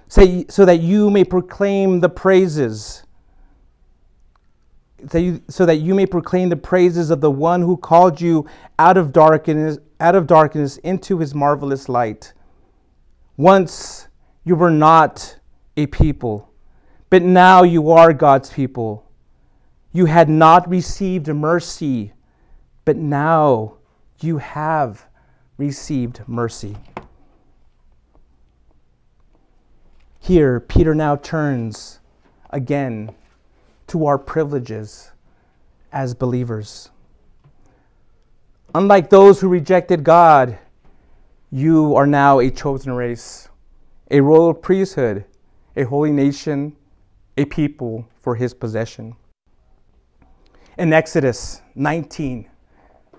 so 0.07 0.65
that 0.65 0.79
you 0.79 1.09
may 1.09 1.23
proclaim 1.23 1.99
the 1.99 2.09
praises. 2.09 3.03
So 5.49 5.65
that 5.65 5.77
you 5.77 5.95
may 5.95 6.05
proclaim 6.05 6.49
the 6.49 6.55
praises 6.55 7.09
of 7.09 7.19
the 7.19 7.31
one 7.31 7.61
who 7.61 7.75
called 7.75 8.21
you 8.21 8.47
out 8.77 8.95
of 8.95 9.11
darkness, 9.11 9.79
out 9.99 10.15
of 10.15 10.27
darkness 10.27 10.77
into 10.77 11.17
his 11.17 11.33
marvelous 11.33 11.89
light. 11.89 12.33
Once 13.37 14.07
you 14.43 14.55
were 14.55 14.69
not 14.69 15.39
a 15.75 15.87
people, 15.87 16.52
but 17.13 17.21
now 17.21 17.61
you 17.61 17.91
are 17.91 18.11
God's 18.11 18.49
people. 18.49 19.07
You 19.91 20.05
had 20.05 20.29
not 20.29 20.67
received 20.67 21.27
mercy, 21.27 22.11
but 22.85 22.97
now 22.97 23.75
you 24.21 24.39
have 24.39 25.05
received 25.59 26.21
mercy. 26.25 26.75
Here, 30.19 30.59
Peter 30.59 30.95
now 30.95 31.17
turns 31.17 31.99
again 32.49 33.13
to 33.85 34.07
our 34.07 34.17
privileges 34.17 35.11
as 35.91 36.15
believers. 36.15 36.89
Unlike 38.73 39.11
those 39.11 39.39
who 39.39 39.49
rejected 39.49 40.03
God, 40.03 40.57
you 41.51 41.95
are 41.95 42.07
now 42.07 42.39
a 42.39 42.49
chosen 42.49 42.91
race, 42.93 43.49
a 44.09 44.19
royal 44.19 44.55
priesthood, 44.55 45.25
a 45.75 45.83
holy 45.83 46.11
nation, 46.11 46.75
a 47.37 47.45
people 47.45 48.07
for 48.21 48.35
his 48.35 48.53
possession. 48.53 49.15
In 50.77 50.93
Exodus 50.93 51.61
19, 51.75 52.49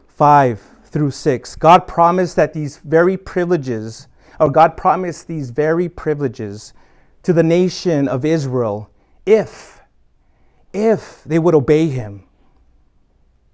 5 0.09 0.62
through 0.85 1.11
6, 1.11 1.57
God 1.57 1.87
promised 1.87 2.37
that 2.37 2.53
these 2.53 2.79
very 2.79 3.16
privileges, 3.16 4.09
or 4.40 4.50
God 4.50 4.77
promised 4.77 5.27
these 5.27 5.50
very 5.50 5.88
privileges 5.88 6.72
to 7.22 7.33
the 7.33 7.42
nation 7.42 8.09
of 8.09 8.24
Israel 8.24 8.90
if, 9.27 9.81
if 10.72 11.22
they 11.24 11.38
would 11.38 11.55
obey 11.55 11.88
him. 11.88 12.24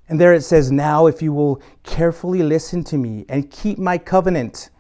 And 0.09 0.20
there 0.20 0.35
it 0.35 0.42
says, 0.42 0.73
Now 0.73 1.07
if 1.07 1.23
you 1.23 1.33
will 1.33 1.62
carefully 1.85 2.42
listen 2.42 2.83
to 2.85 2.99
me 2.99 3.25
and 3.29 3.51
keep 3.51 3.79
my 3.79 3.96
covenant, 3.96 4.70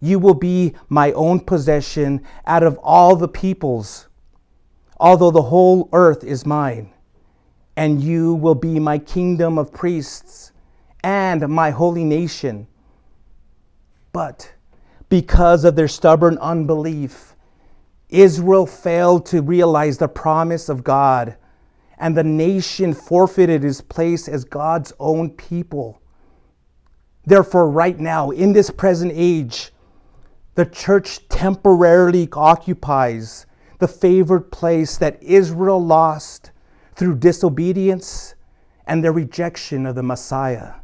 you 0.00 0.18
will 0.18 0.34
be 0.34 0.74
my 0.88 1.12
own 1.12 1.40
possession 1.40 2.22
out 2.46 2.62
of 2.62 2.78
all 2.82 3.16
the 3.16 3.28
peoples, 3.28 4.07
although 5.00 5.30
the 5.30 5.42
whole 5.42 5.88
earth 5.92 6.24
is 6.24 6.46
mine 6.46 6.92
and 7.78 8.02
you 8.02 8.34
will 8.34 8.56
be 8.56 8.80
my 8.80 8.98
kingdom 8.98 9.56
of 9.56 9.72
priests 9.72 10.50
and 11.04 11.48
my 11.48 11.70
holy 11.70 12.02
nation. 12.02 12.66
But 14.12 14.52
because 15.08 15.64
of 15.64 15.76
their 15.76 15.86
stubborn 15.86 16.38
unbelief, 16.38 17.36
Israel 18.08 18.66
failed 18.66 19.26
to 19.26 19.42
realize 19.42 19.96
the 19.96 20.08
promise 20.08 20.68
of 20.68 20.82
God, 20.82 21.36
and 21.98 22.16
the 22.16 22.24
nation 22.24 22.94
forfeited 22.94 23.64
its 23.64 23.80
place 23.80 24.26
as 24.26 24.42
God's 24.42 24.92
own 24.98 25.30
people. 25.30 26.02
Therefore, 27.26 27.70
right 27.70 27.98
now, 27.98 28.30
in 28.30 28.52
this 28.52 28.70
present 28.70 29.12
age, 29.14 29.70
the 30.56 30.66
church 30.66 31.28
temporarily 31.28 32.28
occupies 32.32 33.46
the 33.78 33.88
favored 33.88 34.50
place 34.50 34.96
that 34.98 35.22
Israel 35.22 35.84
lost 35.84 36.50
through 36.96 37.16
disobedience 37.16 38.34
and 38.86 39.02
their 39.02 39.12
rejection 39.12 39.86
of 39.86 39.94
the 39.94 40.02
Messiah, 40.02 40.74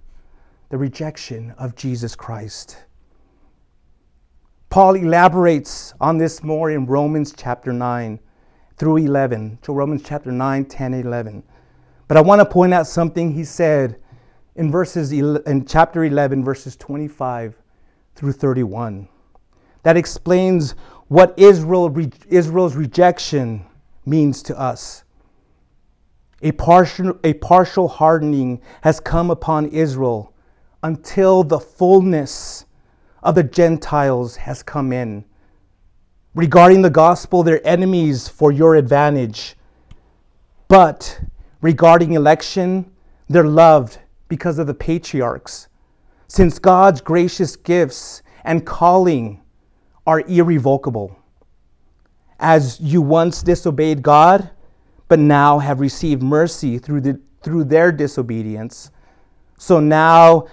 the 0.70 0.78
rejection 0.78 1.52
of 1.58 1.74
Jesus 1.74 2.14
Christ. 2.14 2.84
Paul 4.70 4.96
elaborates 4.96 5.94
on 6.00 6.18
this 6.18 6.42
more 6.42 6.70
in 6.70 6.86
Romans 6.86 7.32
chapter 7.36 7.72
9 7.72 8.18
through 8.76 8.96
11. 8.98 9.58
to 9.62 9.72
Romans 9.72 10.02
chapter 10.04 10.32
9, 10.32 10.64
10, 10.64 10.94
11. 10.94 11.42
But 12.08 12.16
I 12.16 12.20
want 12.20 12.40
to 12.40 12.44
point 12.44 12.74
out 12.74 12.86
something 12.86 13.32
he 13.32 13.44
said 13.44 13.98
in 14.56 14.70
verses 14.70 15.12
in 15.12 15.64
chapter 15.66 16.04
11 16.04 16.44
verses 16.44 16.76
25 16.76 17.56
through 18.14 18.32
31 18.32 19.08
that 19.84 19.96
explains 19.96 20.74
what 21.14 21.32
Israel 21.36 21.96
Israel's 22.26 22.74
rejection 22.74 23.64
means 24.04 24.42
to 24.42 24.58
us. 24.58 25.04
A 26.42 26.50
partial, 26.50 27.16
a 27.22 27.34
partial 27.34 27.86
hardening 27.86 28.60
has 28.80 28.98
come 28.98 29.30
upon 29.30 29.66
Israel 29.66 30.34
until 30.82 31.44
the 31.44 31.60
fullness 31.60 32.64
of 33.22 33.36
the 33.36 33.44
Gentiles 33.44 34.34
has 34.34 34.60
come 34.64 34.92
in. 34.92 35.24
Regarding 36.34 36.82
the 36.82 36.90
gospel, 36.90 37.44
they're 37.44 37.64
enemies 37.64 38.26
for 38.26 38.50
your 38.50 38.74
advantage. 38.74 39.54
But 40.66 41.20
regarding 41.60 42.14
election, 42.14 42.90
they're 43.28 43.44
loved 43.44 44.00
because 44.26 44.58
of 44.58 44.66
the 44.66 44.74
patriarchs. 44.74 45.68
Since 46.26 46.58
God's 46.58 47.00
gracious 47.00 47.54
gifts 47.54 48.24
and 48.42 48.66
calling 48.66 49.43
are 50.06 50.20
irrevocable. 50.20 51.16
As 52.38 52.80
you 52.80 53.00
once 53.00 53.42
disobeyed 53.42 54.02
God, 54.02 54.50
but 55.08 55.18
now 55.18 55.58
have 55.58 55.80
received 55.80 56.22
mercy 56.22 56.78
through, 56.78 57.00
the, 57.00 57.20
through 57.42 57.64
their 57.64 57.92
disobedience. 57.92 58.90
So 59.58 59.80
now, 59.80 60.46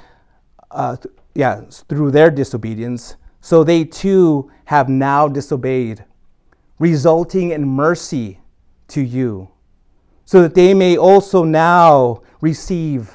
uh, 0.69 0.97
yeah, 1.33 1.61
through 1.89 2.11
their 2.11 2.29
disobedience, 2.29 3.15
so 3.41 3.63
they 3.63 3.83
too 3.83 4.51
have 4.65 4.87
now 4.87 5.27
disobeyed, 5.27 6.05
resulting 6.79 7.51
in 7.51 7.67
mercy 7.67 8.39
to 8.89 9.01
you, 9.01 9.49
so 10.25 10.41
that 10.41 10.53
they 10.53 10.73
may 10.73 10.97
also 10.97 11.43
now 11.43 12.21
receive 12.41 13.11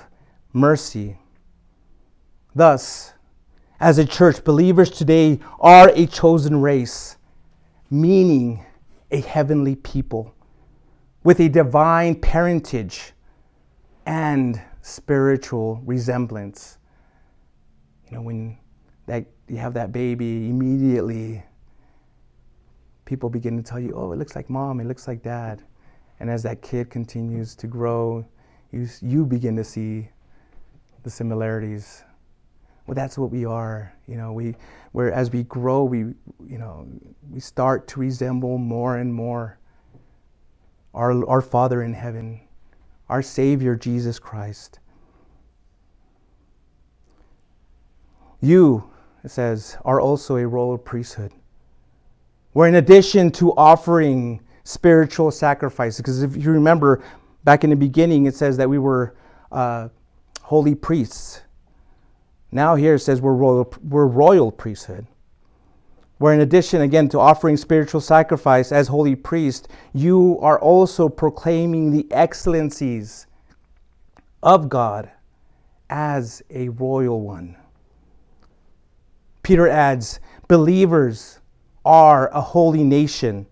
mercy. 0.52 1.18
Thus, 2.54 3.12
as 3.80 3.98
a 3.98 4.04
church, 4.04 4.42
believers 4.44 4.90
today 4.90 5.38
are 5.60 5.90
a 5.90 6.06
chosen 6.06 6.60
race, 6.60 7.16
meaning 7.90 8.64
a 9.10 9.20
heavenly 9.20 9.76
people 9.76 10.34
with 11.24 11.40
a 11.40 11.48
divine 11.48 12.14
parentage 12.14 13.12
and 14.06 14.60
spiritual 14.82 15.82
resemblance. 15.84 16.78
You 18.06 18.16
know, 18.16 18.22
when 18.22 18.58
that 19.06 19.26
you 19.48 19.56
have 19.56 19.74
that 19.74 19.92
baby, 19.92 20.48
immediately 20.48 21.42
people 23.04 23.28
begin 23.28 23.56
to 23.56 23.62
tell 23.62 23.78
you, 23.78 23.92
oh, 23.94 24.12
it 24.12 24.16
looks 24.16 24.34
like 24.34 24.48
mom, 24.48 24.80
it 24.80 24.84
looks 24.84 25.06
like 25.06 25.22
dad. 25.22 25.62
And 26.18 26.30
as 26.30 26.42
that 26.44 26.62
kid 26.62 26.90
continues 26.90 27.54
to 27.56 27.66
grow, 27.66 28.24
you, 28.72 28.88
you 29.02 29.24
begin 29.24 29.54
to 29.56 29.64
see 29.64 30.08
the 31.02 31.10
similarities. 31.10 32.02
Well, 32.86 32.94
that's 32.94 33.18
what 33.18 33.30
we 33.30 33.44
are. 33.44 33.92
You 34.06 34.16
know, 34.16 34.32
we, 34.32 34.54
where 34.92 35.12
as 35.12 35.30
we 35.30 35.42
grow, 35.44 35.84
we, 35.84 35.98
you 35.98 36.58
know, 36.58 36.86
we 37.30 37.40
start 37.40 37.88
to 37.88 38.00
resemble 38.00 38.58
more 38.58 38.98
and 38.98 39.12
more 39.12 39.58
our, 40.94 41.28
our 41.28 41.42
Father 41.42 41.82
in 41.82 41.92
heaven, 41.92 42.40
our 43.08 43.22
Savior 43.22 43.74
Jesus 43.76 44.18
Christ. 44.18 44.78
You, 48.40 48.88
it 49.24 49.30
says, 49.30 49.76
are 49.84 50.00
also 50.00 50.36
a 50.36 50.46
royal 50.46 50.78
priesthood. 50.78 51.32
Where 52.52 52.68
in 52.68 52.76
addition 52.76 53.30
to 53.32 53.52
offering 53.56 54.40
spiritual 54.64 55.30
sacrifices, 55.30 55.98
because 55.98 56.22
if 56.22 56.36
you 56.36 56.50
remember 56.52 57.02
back 57.44 57.64
in 57.64 57.70
the 57.70 57.76
beginning, 57.76 58.26
it 58.26 58.34
says 58.34 58.56
that 58.56 58.68
we 58.68 58.78
were 58.78 59.16
uh, 59.52 59.88
holy 60.40 60.74
priests. 60.74 61.42
Now 62.56 62.74
here 62.74 62.94
it 62.94 63.00
says 63.00 63.20
we're 63.20 63.34
royal, 63.34 63.72
we're 63.82 64.06
royal 64.06 64.50
priesthood 64.50 65.06
where 66.18 66.32
in 66.32 66.40
addition 66.40 66.80
again 66.80 67.08
to 67.10 67.18
offering 67.20 67.56
spiritual 67.56 68.00
sacrifice 68.00 68.72
as 68.72 68.88
holy 68.88 69.14
priest, 69.14 69.68
you 69.92 70.38
are 70.40 70.58
also 70.58 71.08
proclaiming 71.08 71.90
the 71.90 72.10
excellencies 72.10 73.26
of 74.42 74.68
God 74.68 75.10
as 75.90 76.42
a 76.50 76.70
royal 76.70 77.20
one. 77.20 77.56
Peter 79.42 79.68
adds, 79.68 80.18
believers 80.48 81.38
are 81.84 82.28
a 82.30 82.40
holy 82.40 82.82
nation. 82.82 83.46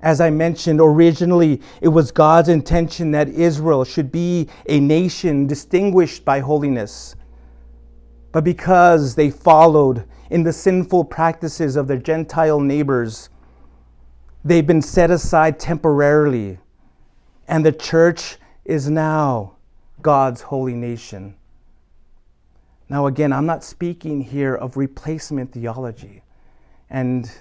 As 0.00 0.20
I 0.20 0.30
mentioned 0.30 0.80
originally, 0.80 1.60
it 1.80 1.88
was 1.88 2.10
God's 2.10 2.48
intention 2.48 3.10
that 3.12 3.28
Israel 3.28 3.84
should 3.84 4.10
be 4.10 4.48
a 4.68 4.80
nation 4.80 5.46
distinguished 5.46 6.24
by 6.24 6.40
holiness. 6.40 7.14
But 8.36 8.44
because 8.44 9.14
they 9.14 9.30
followed 9.30 10.06
in 10.28 10.42
the 10.42 10.52
sinful 10.52 11.06
practices 11.06 11.74
of 11.74 11.88
their 11.88 11.96
Gentile 11.96 12.60
neighbors. 12.60 13.30
They've 14.44 14.66
been 14.66 14.82
set 14.82 15.10
aside 15.10 15.58
temporarily, 15.58 16.58
and 17.48 17.64
the 17.64 17.72
church 17.72 18.36
is 18.66 18.90
now 18.90 19.56
God's 20.02 20.42
holy 20.42 20.74
nation. 20.74 21.34
Now, 22.90 23.06
again, 23.06 23.32
I'm 23.32 23.46
not 23.46 23.64
speaking 23.64 24.20
here 24.20 24.54
of 24.54 24.76
replacement 24.76 25.52
theology. 25.52 26.22
And 26.90 27.32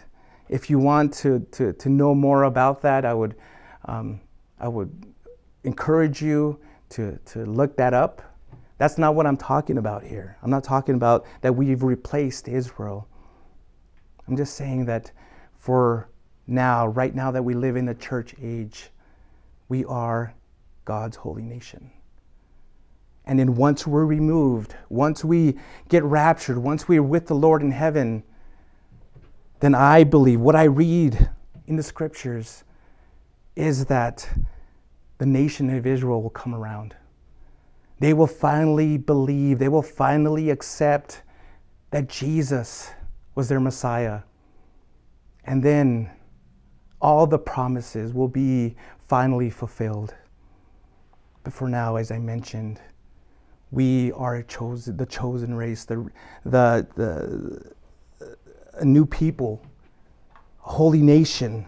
if 0.47 0.69
you 0.69 0.79
want 0.79 1.13
to, 1.15 1.41
to, 1.51 1.73
to 1.73 1.89
know 1.89 2.15
more 2.15 2.43
about 2.43 2.81
that, 2.83 3.03
I 3.03 3.13
would, 3.13 3.35
um, 3.83 4.21
I 4.61 4.69
would 4.69 5.13
encourage 5.65 6.21
you 6.21 6.57
to, 6.91 7.19
to 7.25 7.45
look 7.45 7.75
that 7.75 7.93
up 7.93 8.21
that's 8.77 8.97
not 8.97 9.15
what 9.15 9.25
I'm 9.25 9.37
talking 9.37 9.77
about 9.77 10.03
here. 10.03 10.37
I'm 10.43 10.49
not 10.49 10.63
talking 10.63 10.95
about 10.95 11.25
that 11.41 11.55
we've 11.55 11.83
replaced 11.83 12.47
Israel. 12.47 13.07
I'm 14.27 14.35
just 14.35 14.55
saying 14.55 14.85
that 14.85 15.11
for 15.57 16.09
now, 16.47 16.87
right 16.87 17.15
now 17.15 17.31
that 17.31 17.43
we 17.43 17.53
live 17.53 17.75
in 17.75 17.85
the 17.85 17.95
church 17.95 18.35
age, 18.41 18.89
we 19.69 19.85
are 19.85 20.33
God's 20.83 21.15
holy 21.15 21.43
nation. 21.43 21.89
And 23.25 23.39
then 23.39 23.55
once 23.55 23.87
we're 23.87 24.05
removed, 24.05 24.75
once 24.89 25.23
we 25.23 25.57
get 25.89 26.03
raptured, 26.03 26.57
once 26.57 26.87
we're 26.87 27.01
with 27.01 27.27
the 27.27 27.33
Lord 27.33 27.63
in 27.63 27.71
heaven, 27.71 28.23
then 29.61 29.73
I 29.73 30.03
believe 30.03 30.39
what 30.39 30.55
I 30.55 30.65
read 30.65 31.29
in 31.65 31.75
the 31.75 31.83
scriptures 31.83 32.63
is 33.55 33.85
that 33.85 34.29
the 35.17 35.25
nation 35.25 35.69
of 35.75 35.87
Israel 35.87 36.21
will 36.21 36.29
come 36.29 36.53
around. 36.53 36.95
They 37.99 38.13
will 38.13 38.27
finally 38.27 38.97
believe, 38.97 39.59
they 39.59 39.69
will 39.69 39.81
finally 39.81 40.49
accept 40.49 41.23
that 41.91 42.09
Jesus 42.09 42.91
was 43.35 43.47
their 43.47 43.59
Messiah. 43.59 44.21
And 45.45 45.63
then 45.63 46.11
all 47.01 47.27
the 47.27 47.39
promises 47.39 48.13
will 48.13 48.27
be 48.27 48.75
finally 49.07 49.49
fulfilled. 49.49 50.13
But 51.43 51.53
for 51.53 51.69
now, 51.69 51.95
as 51.95 52.11
I 52.11 52.17
mentioned, 52.17 52.81
we 53.71 54.11
are 54.13 54.41
chosen, 54.43 54.97
the 54.97 55.05
chosen 55.05 55.53
race, 55.53 55.85
the, 55.85 56.09
the, 56.43 56.87
the, 56.95 57.73
a 58.73 58.85
new 58.85 59.05
people, 59.05 59.61
a 60.65 60.69
holy 60.69 61.01
nation. 61.01 61.65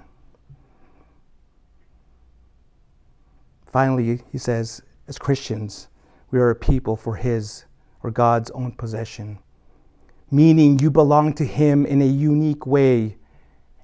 Finally, 3.66 4.22
he 4.32 4.38
says, 4.38 4.82
as 5.08 5.18
Christians, 5.18 5.90
we 6.32 6.40
are 6.40 6.50
a 6.50 6.56
people 6.56 6.96
for 6.96 7.16
His 7.16 7.66
or 8.04 8.12
God's 8.12 8.52
own 8.52 8.72
possession, 8.74 9.40
meaning 10.30 10.80
you 10.80 10.92
belong 10.92 11.34
to 11.34 11.46
Him 11.46 11.86
in 11.86 12.02
a 12.02 12.06
unique 12.06 12.66
way 12.66 13.18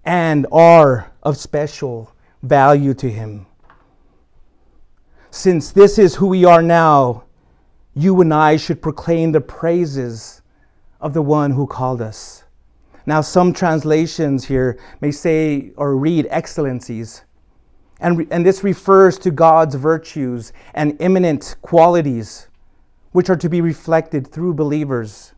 and 0.06 0.46
are 0.52 1.12
of 1.24 1.38
special 1.38 2.14
value 2.42 2.94
to 2.96 3.10
Him. 3.10 3.46
Since 5.32 5.72
this 5.72 5.98
is 5.98 6.16
who 6.16 6.28
we 6.28 6.46
are 6.46 6.62
now, 6.62 7.24
you 7.96 8.22
and 8.22 8.34
I 8.34 8.58
should 8.58 8.82
proclaim 8.82 9.32
the 9.32 9.42
praises 9.42 10.42
of 11.00 11.14
the 11.14 11.22
one 11.22 11.52
who 11.52 11.66
called 11.66 12.02
us. 12.02 12.44
Now, 13.06 13.22
some 13.22 13.52
translations 13.52 14.46
here 14.46 14.80
may 15.02 15.12
say 15.12 15.72
or 15.76 15.98
read 15.98 16.28
excellencies. 16.30 17.24
And, 18.04 18.28
and 18.32 18.46
this 18.46 18.64
refers 18.64 19.18
to 19.20 19.32
God's 19.32 19.76
virtues 19.76 20.54
and 20.76 21.02
eminent 21.02 21.56
qualities, 21.62 22.48
which 23.14 23.30
are 23.30 23.38
to 23.38 23.50
be 23.50 23.62
reflected 23.62 24.28
through 24.28 24.54
believers. 24.54 25.34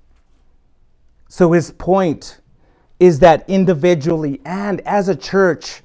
So, 1.30 1.52
his 1.54 1.72
point 1.72 2.42
is 3.00 3.20
that 3.20 3.48
individually 3.50 4.42
and 4.46 4.82
as 4.82 5.10
a 5.10 5.16
church, 5.16 5.82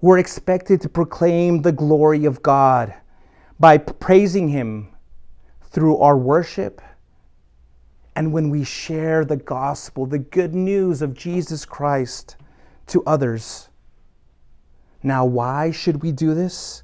we're 0.00 0.18
expected 0.18 0.80
to 0.80 0.88
proclaim 0.88 1.62
the 1.62 1.72
glory 1.72 2.24
of 2.24 2.42
God 2.42 2.92
by 3.60 3.78
praising 3.78 4.48
Him 4.48 4.88
through 5.70 5.98
our 5.98 6.18
worship 6.18 6.82
and 8.16 8.32
when 8.32 8.50
we 8.50 8.64
share 8.64 9.24
the 9.24 9.36
gospel, 9.36 10.04
the 10.04 10.18
good 10.18 10.54
news 10.54 11.00
of 11.00 11.14
Jesus 11.14 11.64
Christ 11.64 12.36
to 12.88 13.02
others. 13.04 13.68
Now, 15.02 15.24
why 15.24 15.70
should 15.70 16.02
we 16.02 16.12
do 16.12 16.34
this? 16.34 16.82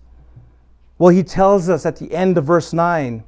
Well, 0.99 1.11
he 1.11 1.23
tells 1.23 1.69
us 1.69 1.87
at 1.87 1.97
the 1.97 2.13
end 2.13 2.37
of 2.39 2.45
verse 2.45 2.73
9 2.73 3.23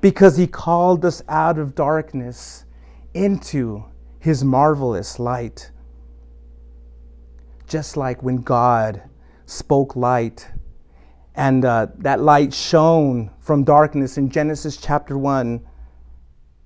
because 0.00 0.36
he 0.36 0.46
called 0.46 1.04
us 1.04 1.22
out 1.28 1.58
of 1.58 1.74
darkness 1.74 2.64
into 3.14 3.84
his 4.18 4.44
marvelous 4.44 5.18
light. 5.18 5.70
Just 7.66 7.96
like 7.96 8.22
when 8.22 8.36
God 8.36 9.02
spoke 9.46 9.96
light 9.96 10.48
and 11.34 11.64
uh, 11.64 11.86
that 11.98 12.20
light 12.20 12.52
shone 12.52 13.30
from 13.40 13.64
darkness 13.64 14.18
in 14.18 14.28
Genesis 14.28 14.76
chapter 14.76 15.16
1 15.16 15.66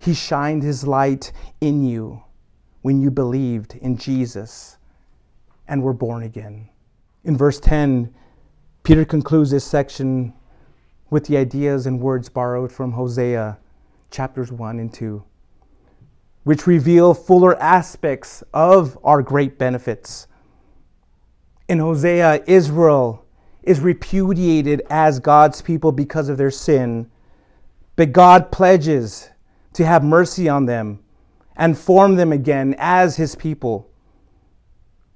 he 0.04 0.12
shined 0.12 0.62
his 0.62 0.86
light 0.86 1.32
in 1.62 1.82
you 1.82 2.22
when 2.82 3.00
you 3.00 3.10
believed 3.10 3.74
in 3.76 3.96
Jesus 3.96 4.76
and 5.66 5.82
were 5.82 5.94
born 5.94 6.22
again. 6.22 6.68
In 7.24 7.38
verse 7.38 7.58
10, 7.58 8.12
Peter 8.82 9.04
concludes 9.06 9.50
this 9.50 9.64
section 9.64 10.34
with 11.08 11.24
the 11.26 11.38
ideas 11.38 11.86
and 11.86 11.98
words 11.98 12.28
borrowed 12.28 12.70
from 12.70 12.92
Hosea 12.92 13.58
chapters 14.10 14.52
1 14.52 14.78
and 14.78 14.92
2, 14.92 15.24
which 16.44 16.66
reveal 16.66 17.14
fuller 17.14 17.60
aspects 17.60 18.44
of 18.52 18.98
our 19.02 19.22
great 19.22 19.58
benefits. 19.58 20.26
In 21.68 21.78
Hosea, 21.78 22.44
Israel 22.46 23.24
is 23.62 23.80
repudiated 23.80 24.82
as 24.90 25.18
God's 25.18 25.62
people 25.62 25.92
because 25.92 26.28
of 26.28 26.36
their 26.36 26.50
sin, 26.50 27.10
but 27.96 28.12
God 28.12 28.52
pledges 28.52 29.30
to 29.72 29.86
have 29.86 30.04
mercy 30.04 30.46
on 30.46 30.66
them 30.66 30.98
and 31.56 31.78
form 31.78 32.16
them 32.16 32.32
again 32.32 32.74
as 32.76 33.16
his 33.16 33.34
people. 33.34 33.88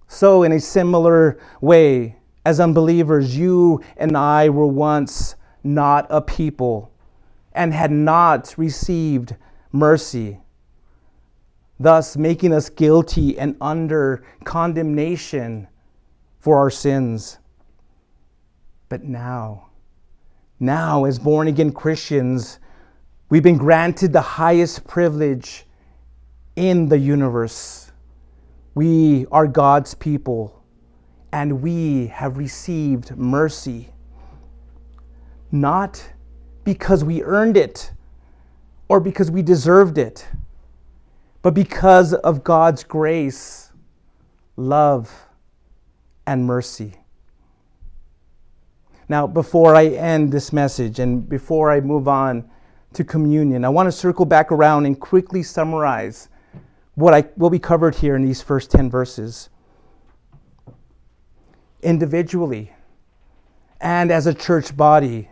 So, 0.09 0.43
in 0.43 0.53
a 0.53 0.61
similar 0.61 1.39
way, 1.61 2.17
as 2.45 2.61
unbelievers, 2.61 3.37
you 3.37 3.83
and 3.97 4.17
I 4.17 4.49
were 4.49 4.67
once 4.67 5.37
not 5.63 6.07
a 6.11 6.21
people 6.21 6.91
and 7.53 7.73
had 7.73 7.93
not 7.93 8.55
received 8.57 9.37
mercy, 9.71 10.41
thus 11.79 12.17
making 12.17 12.53
us 12.53 12.69
guilty 12.69 13.39
and 13.39 13.57
under 13.61 14.25
condemnation 14.45 15.69
for 16.41 16.57
our 16.57 16.71
sins. 16.71 17.39
But 18.89 19.05
now, 19.05 19.69
now, 20.59 21.05
as 21.05 21.19
born 21.19 21.49
again 21.49 21.71
Christians, 21.71 22.59
We've 23.31 23.43
been 23.43 23.59
granted 23.59 24.15
the 24.15 24.23
highest 24.23 24.87
privilege 24.87 25.67
in 26.57 26.89
the 26.89 26.99
universe. 26.99 27.88
We 28.75 29.27
are 29.33 29.47
God's 29.47 29.95
people, 29.95 30.63
and 31.33 31.63
we 31.63 32.07
have 32.09 32.39
received 32.39 33.17
mercy. 33.17 33.89
Not 35.51 36.13
because 36.65 37.05
we 37.05 37.23
earned 37.23 37.57
it 37.57 37.93
or 38.89 39.01
because 39.01 39.31
we 39.31 39.43
deserved 39.43 39.99
it, 39.99 40.27
but 41.43 41.55
because 41.55 42.15
of 42.15 42.45
God's 42.45 42.85
grace, 42.85 43.73
love, 44.57 45.11
and 46.27 46.45
mercy. 46.45 46.95
Now, 49.09 49.27
before 49.27 49.75
I 49.75 49.87
end 49.87 50.31
this 50.31 50.53
message 50.53 50.99
and 50.99 51.27
before 51.27 51.71
I 51.71 51.81
move 51.81 52.09
on, 52.09 52.51
to 52.95 53.05
communion, 53.05 53.65
I 53.65 53.69
want 53.69 53.87
to 53.87 53.93
circle 53.93 54.25
back 54.25 54.51
around 54.51 54.87
and 54.87 54.99
quickly 54.99 55.43
summarize 55.43 56.29
what, 56.99 57.15
I, 57.15 57.21
what 57.37 57.53
we 57.53 57.61
covered 57.61 57.95
here 57.95 58.17
in 58.17 58.25
these 58.25 58.43
first 58.43 58.73
10 58.73 58.91
verses. 58.91 59.51
Individually 61.81 62.73
and 63.81 64.11
as 64.11 64.27
a 64.27 64.35
church 64.35 64.77
body, 64.77 65.29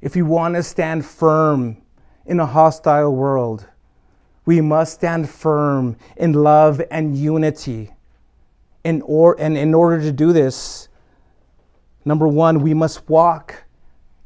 if 0.00 0.16
we 0.16 0.22
want 0.22 0.56
to 0.56 0.64
stand 0.64 1.06
firm 1.06 1.76
in 2.26 2.40
a 2.40 2.46
hostile 2.46 3.14
world, 3.14 3.68
we 4.46 4.60
must 4.60 4.94
stand 4.94 5.30
firm 5.30 5.96
in 6.16 6.32
love 6.32 6.82
and 6.90 7.16
unity. 7.16 7.92
In 8.82 9.02
or, 9.02 9.36
and 9.38 9.56
in 9.56 9.74
order 9.74 10.00
to 10.00 10.10
do 10.10 10.32
this, 10.32 10.88
number 12.04 12.26
one, 12.26 12.62
we 12.62 12.74
must 12.74 13.08
walk 13.08 13.62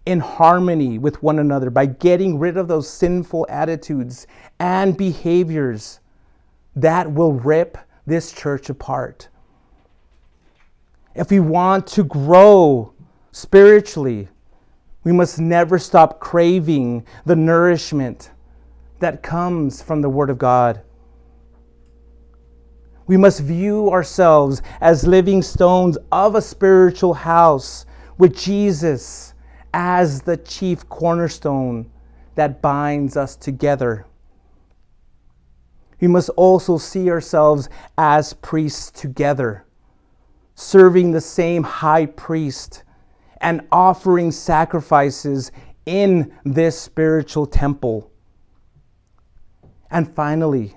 in 0.06 0.20
harmony 0.20 0.98
with 0.98 1.22
one 1.22 1.38
another 1.38 1.70
by 1.70 1.86
getting 1.86 2.38
rid 2.38 2.56
of 2.56 2.68
those 2.68 2.88
sinful 2.88 3.46
attitudes 3.48 4.26
and 4.58 4.96
behaviors 4.96 6.00
that 6.76 7.10
will 7.12 7.32
rip 7.32 7.76
this 8.06 8.32
church 8.32 8.70
apart. 8.70 9.28
If 11.14 11.30
we 11.30 11.40
want 11.40 11.86
to 11.88 12.04
grow 12.04 12.94
spiritually, 13.32 14.28
we 15.04 15.12
must 15.12 15.38
never 15.38 15.78
stop 15.78 16.20
craving 16.20 17.06
the 17.24 17.36
nourishment 17.36 18.30
that 19.00 19.22
comes 19.22 19.82
from 19.82 20.02
the 20.02 20.10
Word 20.10 20.30
of 20.30 20.38
God. 20.38 20.82
We 23.06 23.16
must 23.16 23.40
view 23.40 23.90
ourselves 23.90 24.62
as 24.80 25.06
living 25.06 25.42
stones 25.42 25.98
of 26.12 26.36
a 26.36 26.42
spiritual 26.42 27.14
house 27.14 27.86
with 28.18 28.36
Jesus 28.36 29.29
as 29.74 30.22
the 30.22 30.36
chief 30.36 30.88
cornerstone 30.88 31.90
that 32.34 32.62
binds 32.62 33.16
us 33.16 33.36
together. 33.36 34.06
We 36.00 36.08
must 36.08 36.30
also 36.30 36.78
see 36.78 37.10
ourselves 37.10 37.68
as 37.98 38.32
priests 38.34 38.90
together, 38.90 39.66
serving 40.54 41.10
the 41.12 41.20
same 41.20 41.62
high 41.62 42.06
priest 42.06 42.84
and 43.40 43.66
offering 43.70 44.30
sacrifices 44.32 45.52
in 45.86 46.32
this 46.44 46.80
spiritual 46.80 47.46
temple. 47.46 48.10
And 49.90 50.14
finally, 50.14 50.76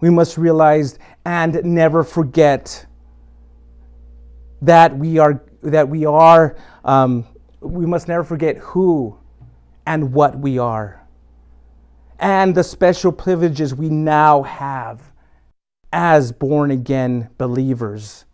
we 0.00 0.10
must 0.10 0.38
realize 0.38 0.98
and 1.24 1.62
never 1.62 2.02
forget 2.02 2.86
that 4.62 4.96
we 4.96 5.18
are 5.18 5.42
that 5.62 5.88
we 5.88 6.06
are 6.06 6.56
um, 6.84 7.26
we 7.60 7.86
must 7.86 8.08
never 8.08 8.24
forget 8.24 8.56
who 8.58 9.18
and 9.86 10.12
what 10.12 10.38
we 10.38 10.58
are, 10.58 11.06
and 12.18 12.54
the 12.54 12.64
special 12.64 13.12
privileges 13.12 13.74
we 13.74 13.88
now 13.88 14.42
have 14.42 15.12
as 15.92 16.32
born 16.32 16.70
again 16.70 17.28
believers. 17.38 18.24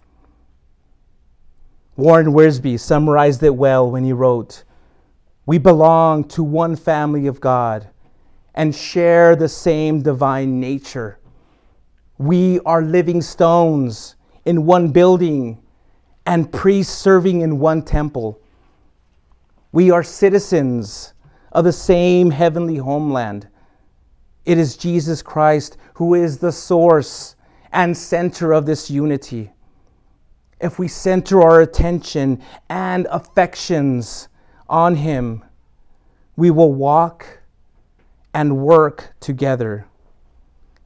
Warren 1.97 2.33
Wiersbe 2.33 2.79
summarized 2.79 3.43
it 3.43 3.55
well 3.55 3.91
when 3.91 4.05
he 4.05 4.13
wrote, 4.13 4.65
We 5.47 5.57
belong 5.59 6.25
to 6.29 6.43
one 6.43 6.77
family 6.77 7.27
of 7.27 7.41
God 7.41 7.89
and 8.55 8.75
share 8.75 9.35
the 9.35 9.49
same 9.49 10.03
divine 10.03 10.61
nature. 10.61 11.19
We 12.19 12.61
are 12.61 12.83
living 12.83 13.23
stones 13.23 14.17
in 14.45 14.67
one 14.67 14.89
building 14.89 15.63
and 16.27 16.51
priests 16.53 16.95
serving 16.95 17.41
in 17.41 17.59
one 17.59 17.83
temple. 17.83 18.41
We 19.77 19.91
are 19.91 20.03
citizens 20.03 21.13
of 21.53 21.65
the 21.67 21.71
same 21.71 22.31
heavenly 22.31 22.77
homeland. 22.77 23.47
It 24.47 24.57
is 24.57 24.75
Jesus 24.75 25.21
Christ 25.21 25.77
who 25.93 26.15
is 26.15 26.39
the 26.39 26.51
source 26.51 27.37
and 27.73 27.95
center 27.95 28.55
of 28.55 28.65
this 28.65 28.91
unity. 28.91 29.53
If 30.63 30.79
we 30.79 30.89
center 30.89 31.43
our 31.43 31.61
attention 31.61 32.43
and 32.71 33.07
affections 33.11 34.29
on 34.67 34.95
Him, 34.97 35.45
we 36.37 36.51
will 36.51 36.73
walk 36.73 37.27
and 38.33 38.57
work 38.57 39.13
together. 39.21 39.87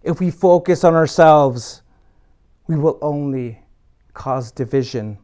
If 0.03 0.19
we 0.19 0.33
focus 0.33 0.83
on 0.83 0.97
ourselves, 0.97 1.83
we 2.67 2.75
will 2.75 2.99
only 3.03 3.61
cause 4.15 4.51
division. 4.51 5.17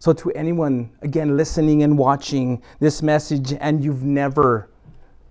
So, 0.00 0.12
to 0.12 0.30
anyone, 0.32 0.90
again, 1.02 1.36
listening 1.36 1.82
and 1.82 1.98
watching 1.98 2.62
this 2.78 3.02
message, 3.02 3.52
and 3.52 3.82
you've 3.82 4.04
never 4.04 4.70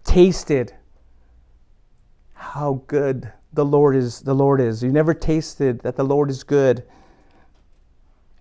tasted 0.04 0.74
how 2.34 2.82
good 2.88 3.32
the 3.54 3.64
Lord 3.64 3.96
is, 3.96 4.22
the 4.22 4.34
Lord 4.34 4.60
is, 4.60 4.84
you 4.84 4.92
never 4.92 5.14
tasted 5.14 5.80
that 5.82 5.96
the 5.96 6.04
Lord 6.04 6.30
is 6.30 6.44
good 6.44 6.84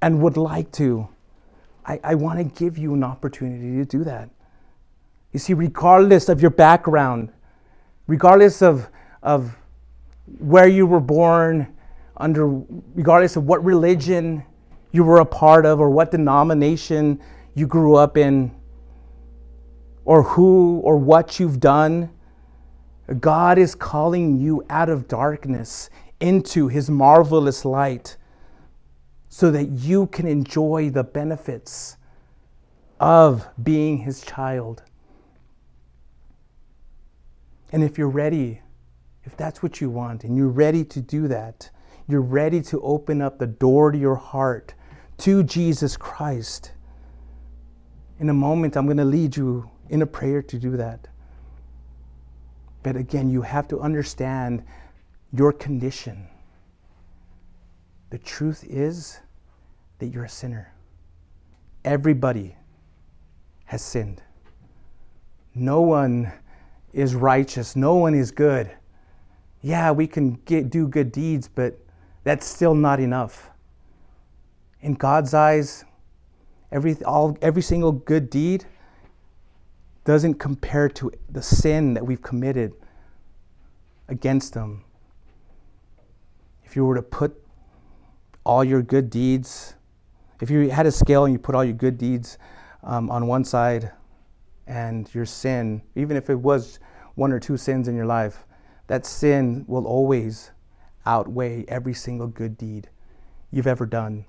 and 0.02 0.20
would 0.20 0.36
like 0.36 0.70
to, 0.72 1.08
I, 1.84 2.00
I 2.02 2.14
want 2.16 2.38
to 2.38 2.44
give 2.44 2.76
you 2.76 2.94
an 2.94 3.04
opportunity 3.04 3.76
to 3.76 3.84
do 3.84 4.04
that. 4.04 4.28
You 5.32 5.38
see, 5.38 5.54
regardless 5.54 6.28
of 6.28 6.40
your 6.42 6.50
background, 6.50 7.30
regardless 8.06 8.62
of, 8.62 8.88
of 9.22 9.56
where 10.38 10.68
you 10.68 10.86
were 10.86 11.00
born, 11.00 11.72
under 12.16 12.48
regardless 12.48 13.36
of 13.36 13.44
what 13.44 13.64
religion 13.64 14.42
you 14.93 15.05
were 15.05 15.18
a 15.18 15.26
part 15.26 15.66
of 15.66 15.80
or 15.80 15.91
what 15.91 16.11
denomination 16.11 17.20
you 17.55 17.66
grew 17.66 17.97
up 17.97 18.16
in 18.16 18.51
or 20.05 20.22
who 20.22 20.80
or 20.80 20.97
what 20.97 21.39
you've 21.41 21.61
done. 21.61 22.11
God 23.20 23.59
is 23.59 23.74
calling 23.74 24.39
you 24.41 24.64
out 24.70 24.89
of 24.89 25.09
darkness 25.09 25.91
into 26.20 26.68
his 26.68 26.89
marvelous 26.89 27.64
light 27.64 28.16
so 29.28 29.51
that 29.51 29.66
you 29.66 30.07
can 30.07 30.26
enjoy 30.26 30.91
the 30.91 31.05
benefits 31.05 31.99
of 33.01 33.47
being 33.62 33.99
his 33.99 34.22
child. 34.22 34.82
And 37.72 37.84
if 37.84 37.99
you're 37.99 38.09
ready, 38.09 38.62
if 39.24 39.37
that's 39.37 39.62
what 39.62 39.80
you 39.80 39.91
want, 39.91 40.24
and 40.24 40.37
you're 40.37 40.49
ready 40.49 40.84
to 40.84 41.01
do 41.01 41.28
that, 41.28 41.68
you're 42.09 42.22
ready 42.22 42.62
to 42.62 42.80
open 42.80 43.20
up 43.20 43.39
the 43.39 43.47
door 43.47 43.91
to 43.91 43.99
your 43.99 44.14
heart 44.14 44.74
to 45.18 45.42
Jesus 45.42 45.96
Christ. 45.96 46.72
In 48.18 48.28
a 48.28 48.34
moment, 48.34 48.76
I'm 48.76 48.86
going 48.86 48.96
to 48.96 49.04
lead 49.04 49.36
you 49.36 49.68
in 49.88 50.02
a 50.02 50.06
prayer 50.06 50.42
to 50.42 50.58
do 50.58 50.76
that. 50.76 51.08
But 52.82 52.96
again, 52.96 53.30
you 53.30 53.42
have 53.42 53.68
to 53.68 53.80
understand 53.80 54.64
your 55.32 55.52
condition. 55.52 56.26
The 58.10 58.18
truth 58.18 58.64
is 58.68 59.20
that 59.98 60.06
you're 60.06 60.24
a 60.24 60.28
sinner. 60.28 60.72
Everybody 61.84 62.56
has 63.64 63.82
sinned. 63.82 64.22
No 65.54 65.80
one 65.80 66.32
is 66.92 67.14
righteous. 67.14 67.76
No 67.76 67.96
one 67.96 68.14
is 68.14 68.30
good. 68.30 68.70
Yeah, 69.62 69.90
we 69.90 70.06
can 70.06 70.34
get, 70.44 70.70
do 70.70 70.86
good 70.86 71.10
deeds, 71.10 71.48
but 71.48 71.78
that's 72.24 72.46
still 72.46 72.74
not 72.74 73.00
enough. 73.00 73.50
In 74.80 74.94
God's 74.94 75.34
eyes, 75.34 75.84
every, 76.70 77.02
all, 77.04 77.36
every 77.42 77.62
single 77.62 77.92
good 77.92 78.30
deed 78.30 78.64
doesn't 80.04 80.34
compare 80.34 80.88
to 80.88 81.10
the 81.30 81.42
sin 81.42 81.94
that 81.94 82.06
we've 82.06 82.22
committed 82.22 82.72
against 84.08 84.54
Him. 84.54 84.84
If 86.64 86.76
you 86.76 86.84
were 86.84 86.94
to 86.94 87.02
put 87.02 87.36
all 88.44 88.62
your 88.62 88.82
good 88.82 89.10
deeds, 89.10 89.74
if 90.40 90.50
you 90.50 90.70
had 90.70 90.86
a 90.86 90.92
scale 90.92 91.24
and 91.24 91.32
you 91.32 91.38
put 91.38 91.54
all 91.54 91.64
your 91.64 91.74
good 91.74 91.98
deeds 91.98 92.38
um, 92.84 93.10
on 93.10 93.26
one 93.26 93.44
side 93.44 93.90
and 94.66 95.12
your 95.14 95.26
sin, 95.26 95.82
even 95.94 96.16
if 96.16 96.30
it 96.30 96.38
was 96.38 96.78
one 97.14 97.32
or 97.32 97.40
two 97.40 97.56
sins 97.56 97.88
in 97.88 97.96
your 97.96 98.06
life, 98.06 98.44
that 98.86 99.06
sin 99.06 99.64
will 99.66 99.86
always 99.86 100.52
outweigh 101.06 101.64
every 101.66 101.94
single 101.94 102.26
good 102.26 102.56
deed 102.56 102.88
you've 103.50 103.66
ever 103.66 103.86
done. 103.86 104.24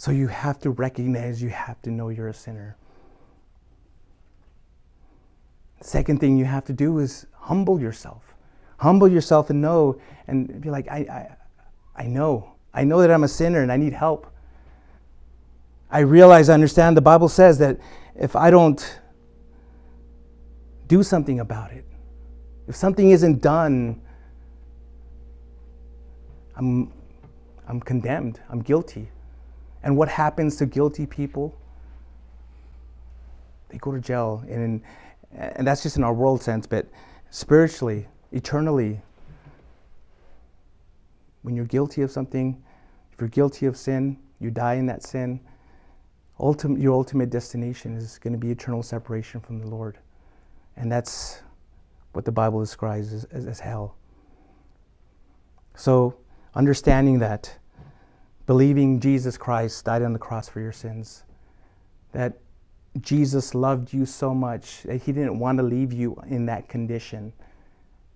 So 0.00 0.12
you 0.12 0.28
have 0.28 0.58
to 0.60 0.70
recognize, 0.70 1.42
you 1.42 1.50
have 1.50 1.82
to 1.82 1.90
know 1.90 2.08
you're 2.08 2.28
a 2.28 2.32
sinner. 2.32 2.74
Second 5.82 6.20
thing 6.20 6.38
you 6.38 6.46
have 6.46 6.64
to 6.64 6.72
do 6.72 7.00
is 7.00 7.26
humble 7.34 7.78
yourself. 7.78 8.34
Humble 8.78 9.08
yourself 9.08 9.50
and 9.50 9.60
know 9.60 10.00
and 10.26 10.58
be 10.58 10.70
like, 10.70 10.88
I, 10.88 10.96
I, 10.96 11.36
I 12.04 12.06
know. 12.06 12.54
I 12.72 12.82
know 12.82 13.02
that 13.02 13.10
I'm 13.10 13.24
a 13.24 13.28
sinner 13.28 13.60
and 13.60 13.70
I 13.70 13.76
need 13.76 13.92
help. 13.92 14.26
I 15.90 15.98
realize, 15.98 16.48
I 16.48 16.54
understand 16.54 16.96
the 16.96 17.02
Bible 17.02 17.28
says 17.28 17.58
that 17.58 17.78
if 18.14 18.34
I 18.34 18.50
don't 18.50 19.00
do 20.86 21.02
something 21.02 21.40
about 21.40 21.72
it, 21.72 21.84
if 22.68 22.74
something 22.74 23.10
isn't 23.10 23.42
done 23.42 24.00
I'm, 26.56 26.90
I'm 27.68 27.80
condemned, 27.80 28.40
I'm 28.48 28.62
guilty. 28.62 29.10
And 29.82 29.96
what 29.96 30.08
happens 30.08 30.56
to 30.56 30.66
guilty 30.66 31.06
people? 31.06 31.54
They 33.68 33.78
go 33.78 33.92
to 33.92 34.00
jail. 34.00 34.44
And, 34.48 34.82
and 35.32 35.66
that's 35.66 35.82
just 35.82 35.96
in 35.96 36.04
our 36.04 36.12
world 36.12 36.42
sense, 36.42 36.66
but 36.66 36.86
spiritually, 37.30 38.06
eternally, 38.32 39.00
when 41.42 41.54
you're 41.54 41.64
guilty 41.66 42.02
of 42.02 42.10
something, 42.10 42.62
if 43.12 43.20
you're 43.20 43.28
guilty 43.28 43.66
of 43.66 43.76
sin, 43.76 44.18
you 44.40 44.50
die 44.50 44.74
in 44.74 44.86
that 44.86 45.02
sin, 45.02 45.40
ultimate, 46.38 46.80
your 46.80 46.92
ultimate 46.92 47.30
destination 47.30 47.96
is 47.96 48.18
going 48.18 48.32
to 48.32 48.38
be 48.38 48.50
eternal 48.50 48.82
separation 48.82 49.40
from 49.40 49.58
the 49.58 49.66
Lord. 49.66 49.98
And 50.76 50.90
that's 50.90 51.42
what 52.12 52.24
the 52.24 52.32
Bible 52.32 52.60
describes 52.60 53.12
as, 53.12 53.24
as, 53.24 53.46
as 53.46 53.60
hell. 53.60 53.94
So, 55.74 56.16
understanding 56.54 57.18
that, 57.20 57.56
believing 58.50 58.98
Jesus 58.98 59.38
Christ 59.38 59.84
died 59.84 60.02
on 60.02 60.12
the 60.12 60.18
cross 60.18 60.48
for 60.48 60.58
your 60.58 60.72
sins, 60.72 61.22
that 62.10 62.36
Jesus 63.00 63.54
loved 63.54 63.92
you 63.92 64.04
so 64.04 64.34
much 64.34 64.82
that 64.82 65.00
he 65.00 65.12
didn't 65.12 65.38
want 65.38 65.56
to 65.58 65.62
leave 65.62 65.92
you 65.92 66.20
in 66.26 66.46
that 66.46 66.68
condition. 66.68 67.32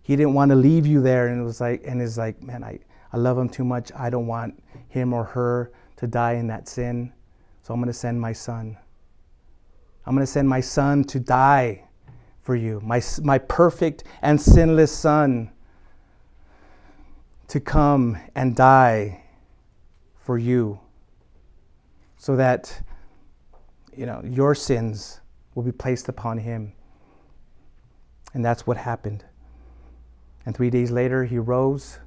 He 0.02 0.16
didn't 0.16 0.34
want 0.34 0.48
to 0.48 0.56
leave 0.56 0.88
you 0.88 1.00
there 1.00 1.28
and 1.28 1.40
it 1.40 1.44
was 1.44 1.60
like 1.60 1.82
and 1.86 2.02
is 2.02 2.18
like, 2.18 2.42
man, 2.42 2.64
I, 2.64 2.80
I 3.12 3.16
love 3.16 3.38
him 3.38 3.48
too 3.48 3.64
much. 3.64 3.92
I 3.96 4.10
don't 4.10 4.26
want 4.26 4.60
him 4.88 5.12
or 5.12 5.22
her 5.22 5.70
to 5.98 6.08
die 6.08 6.32
in 6.32 6.48
that 6.48 6.66
sin. 6.66 7.12
So 7.62 7.72
I'm 7.72 7.78
going 7.78 7.86
to 7.86 7.92
send 7.92 8.20
my 8.20 8.32
son. 8.32 8.76
I'm 10.04 10.16
going 10.16 10.26
to 10.26 10.32
send 10.32 10.48
my 10.48 10.60
son 10.60 11.04
to 11.04 11.20
die 11.20 11.84
for 12.42 12.56
you, 12.56 12.80
my, 12.82 13.00
my 13.22 13.38
perfect 13.38 14.02
and 14.20 14.40
sinless 14.40 14.90
son 14.90 15.52
to 17.46 17.60
come 17.60 18.18
and 18.34 18.56
die 18.56 19.20
for 20.24 20.38
you 20.38 20.80
so 22.16 22.34
that 22.34 22.80
you 23.94 24.06
know 24.06 24.22
your 24.24 24.54
sins 24.54 25.20
will 25.54 25.62
be 25.62 25.70
placed 25.70 26.08
upon 26.08 26.38
him. 26.38 26.72
And 28.32 28.44
that's 28.44 28.66
what 28.66 28.76
happened. 28.76 29.24
And 30.46 30.56
3 30.56 30.70
days 30.70 30.90
later 30.90 31.24
he 31.24 31.38
rose 31.38 31.98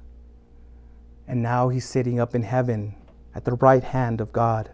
and 1.28 1.42
now 1.42 1.68
he's 1.68 1.84
sitting 1.84 2.18
up 2.18 2.34
in 2.34 2.42
heaven 2.42 2.94
at 3.34 3.44
the 3.44 3.52
right 3.54 3.84
hand 3.84 4.20
of 4.20 4.32
God. 4.32 4.70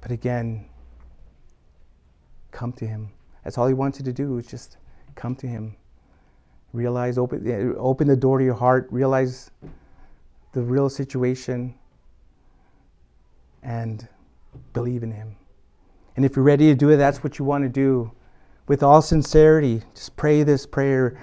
But 0.00 0.10
again 0.10 0.66
come 2.52 2.72
to 2.72 2.86
him. 2.86 3.10
That's 3.44 3.58
all 3.58 3.68
he 3.68 3.74
wants 3.74 3.98
you 3.98 4.04
to 4.06 4.12
do 4.12 4.38
is 4.38 4.46
just 4.46 4.78
come 5.14 5.36
to 5.36 5.46
him. 5.46 5.76
Realize 6.72 7.18
open 7.18 7.46
eh, 7.46 7.72
open 7.76 8.08
the 8.08 8.16
door 8.16 8.38
to 8.38 8.44
your 8.44 8.54
heart. 8.54 8.88
Realize 8.90 9.50
the 10.56 10.62
real 10.62 10.88
situation 10.88 11.74
and 13.62 14.08
believe 14.72 15.02
in 15.02 15.12
Him. 15.12 15.36
And 16.16 16.24
if 16.24 16.34
you're 16.34 16.46
ready 16.46 16.68
to 16.68 16.74
do 16.74 16.88
it, 16.88 16.96
that's 16.96 17.22
what 17.22 17.38
you 17.38 17.44
want 17.44 17.64
to 17.64 17.68
do. 17.68 18.10
With 18.66 18.82
all 18.82 19.02
sincerity, 19.02 19.82
just 19.94 20.16
pray 20.16 20.42
this 20.44 20.64
prayer 20.64 21.20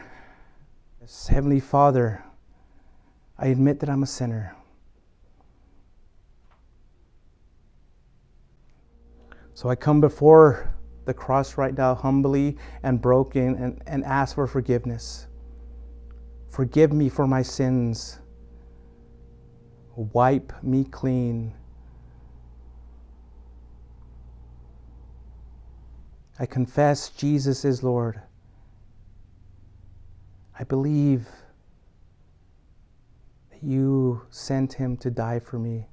Heavenly 1.27 1.59
Father, 1.59 2.23
I 3.39 3.47
admit 3.47 3.79
that 3.79 3.89
I'm 3.89 4.03
a 4.03 4.07
sinner. 4.07 4.55
So 9.55 9.67
I 9.67 9.75
come 9.75 9.99
before 9.99 10.75
the 11.05 11.13
cross 11.13 11.57
right 11.57 11.75
now, 11.75 11.95
humbly 11.95 12.55
and 12.83 13.01
broken, 13.01 13.55
and, 13.55 13.81
and 13.87 14.03
ask 14.05 14.35
for 14.35 14.45
forgiveness. 14.45 15.25
Forgive 16.49 16.93
me 16.93 17.09
for 17.09 17.25
my 17.25 17.41
sins. 17.41 18.19
Wipe 19.95 20.51
me 20.63 20.83
clean. 20.85 21.53
I 26.39 26.45
confess 26.47 27.09
Jesus 27.09 27.63
is 27.63 27.83
Lord. 27.83 28.19
I 30.59 30.63
believe 30.63 31.27
that 33.51 33.63
you 33.63 34.21
sent 34.29 34.73
him 34.73 34.97
to 34.97 35.11
die 35.11 35.39
for 35.39 35.59
me. 35.59 35.85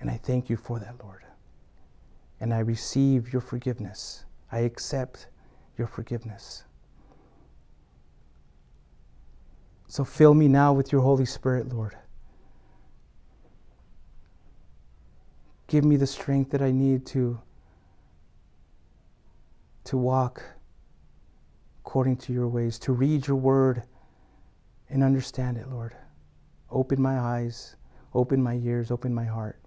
And 0.00 0.10
I 0.10 0.18
thank 0.18 0.50
you 0.50 0.56
for 0.56 0.78
that, 0.80 0.96
Lord. 1.02 1.22
And 2.40 2.52
I 2.52 2.58
receive 2.58 3.32
your 3.32 3.40
forgiveness. 3.40 4.24
I 4.52 4.60
accept 4.60 5.28
your 5.76 5.86
forgiveness. 5.86 6.64
So 9.88 10.04
fill 10.04 10.34
me 10.34 10.48
now 10.48 10.72
with 10.72 10.92
your 10.92 11.00
Holy 11.00 11.24
Spirit, 11.24 11.72
Lord. 11.72 11.96
Give 15.66 15.84
me 15.84 15.96
the 15.96 16.06
strength 16.06 16.50
that 16.50 16.62
I 16.62 16.70
need 16.70 17.06
to, 17.06 17.40
to 19.84 19.96
walk 19.96 20.42
according 21.80 22.16
to 22.16 22.32
your 22.32 22.48
ways, 22.48 22.78
to 22.80 22.92
read 22.92 23.26
your 23.26 23.36
word 23.36 23.82
and 24.90 25.02
understand 25.02 25.56
it, 25.56 25.68
Lord. 25.68 25.94
Open 26.70 27.00
my 27.00 27.18
eyes, 27.18 27.76
open 28.14 28.42
my 28.42 28.54
ears, 28.54 28.90
open 28.90 29.14
my 29.14 29.24
heart. 29.24 29.63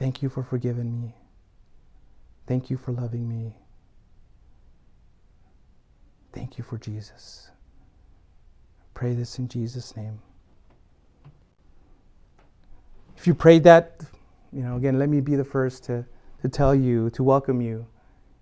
Thank 0.00 0.22
you 0.22 0.30
for 0.30 0.42
forgiving 0.42 0.98
me. 0.98 1.14
Thank 2.46 2.70
you 2.70 2.78
for 2.78 2.92
loving 2.92 3.28
me. 3.28 3.54
Thank 6.32 6.56
you 6.56 6.64
for 6.64 6.78
Jesus. 6.78 7.50
Pray 8.94 9.12
this 9.12 9.38
in 9.38 9.46
Jesus' 9.46 9.94
name. 9.98 10.18
If 13.14 13.26
you 13.26 13.34
prayed 13.34 13.62
that, 13.64 14.00
you 14.54 14.62
know, 14.62 14.76
again, 14.76 14.98
let 14.98 15.10
me 15.10 15.20
be 15.20 15.36
the 15.36 15.44
first 15.44 15.84
to, 15.84 16.06
to 16.40 16.48
tell 16.48 16.74
you, 16.74 17.10
to 17.10 17.22
welcome 17.22 17.60
you 17.60 17.86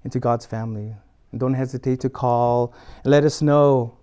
into 0.05 0.21
God's 0.21 0.47
family. 0.47 0.95
And 1.33 1.41
don't 1.41 1.55
hesitate 1.55 1.99
to 2.01 2.09
call 2.09 2.73
and 3.03 3.11
let 3.11 3.25
us 3.25 3.43
know 3.43 3.99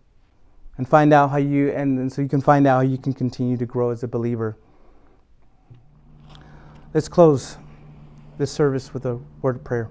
and 0.78 0.86
find 0.86 1.14
out 1.14 1.30
how 1.30 1.38
you, 1.38 1.72
and, 1.72 2.00
and 2.00 2.12
so 2.12 2.22
you 2.22 2.28
can 2.28 2.42
find 2.42 2.68
out 2.68 2.76
how 2.76 2.82
you 2.90 2.98
can 2.98 3.14
continue 3.14 3.56
to 3.56 3.66
grow 3.66 3.92
as 3.92 4.04
a 4.04 4.10
believer. 4.10 4.58
Let's 6.96 7.10
close 7.10 7.58
this 8.38 8.50
service 8.50 8.94
with 8.94 9.06
a 9.06 9.20
word 9.42 9.58
of 9.58 9.66
prayer. 9.66 9.90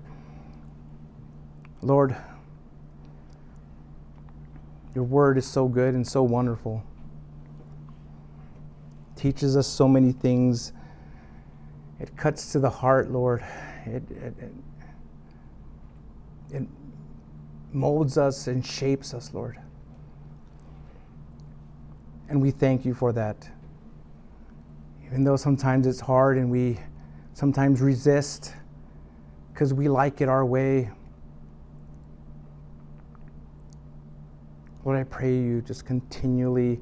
Lord, 1.83 2.17
your 4.95 5.05
word 5.05 5.37
is 5.37 5.47
so 5.47 5.69
good 5.69 5.93
and 5.93 6.09
so 6.09 6.23
wonderful. 6.23 6.83
It 9.15 9.21
Teaches 9.21 9.55
us 9.55 9.67
so 9.67 9.87
many 9.87 10.13
things. 10.13 10.73
It 12.01 12.17
cuts 12.17 12.51
to 12.53 12.59
the 12.59 12.71
heart, 12.71 13.11
Lord. 13.11 13.45
It, 13.85 14.03
it, 14.11 14.35
it, 14.41 14.53
it 16.53 16.63
molds 17.71 18.17
us 18.17 18.47
and 18.47 18.65
shapes 18.65 19.13
us, 19.13 19.35
Lord. 19.35 19.59
And 22.31 22.41
we 22.41 22.51
thank 22.51 22.87
you 22.87 22.95
for 22.95 23.13
that. 23.13 23.47
Even 25.05 25.23
though 25.23 25.37
sometimes 25.37 25.87
it's 25.87 26.01
hard 26.01 26.39
and 26.39 26.51
we 26.51 26.79
sometimes 27.35 27.81
resist 27.81 28.55
because 29.53 29.75
we 29.75 29.89
like 29.89 30.21
it 30.21 30.29
our 30.29 30.47
way. 30.47 30.91
Lord, 34.85 34.99
I 34.99 35.05
pray 35.05 35.35
you 35.35 35.61
just 35.61 35.85
continually 35.85 36.81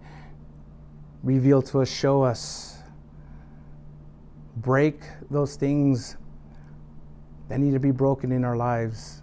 reveal 1.22 1.62
to 1.62 1.80
us, 1.80 1.90
show 1.90 2.22
us, 2.22 2.78
break 4.56 5.02
those 5.30 5.56
things 5.56 6.16
that 7.48 7.58
need 7.58 7.72
to 7.72 7.80
be 7.80 7.90
broken 7.90 8.32
in 8.32 8.44
our 8.44 8.56
lives. 8.56 9.22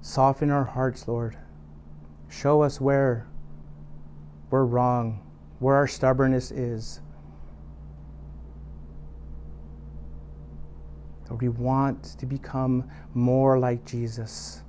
Soften 0.00 0.50
our 0.50 0.64
hearts, 0.64 1.08
Lord. 1.08 1.36
Show 2.28 2.62
us 2.62 2.80
where 2.80 3.26
we're 4.50 4.64
wrong, 4.64 5.24
where 5.58 5.74
our 5.74 5.88
stubbornness 5.88 6.50
is. 6.52 7.00
Lord, 11.36 11.42
we 11.42 11.48
want 11.62 12.02
to 12.18 12.24
become 12.24 12.88
more 13.12 13.58
like 13.58 13.84
Jesus. 13.84 14.62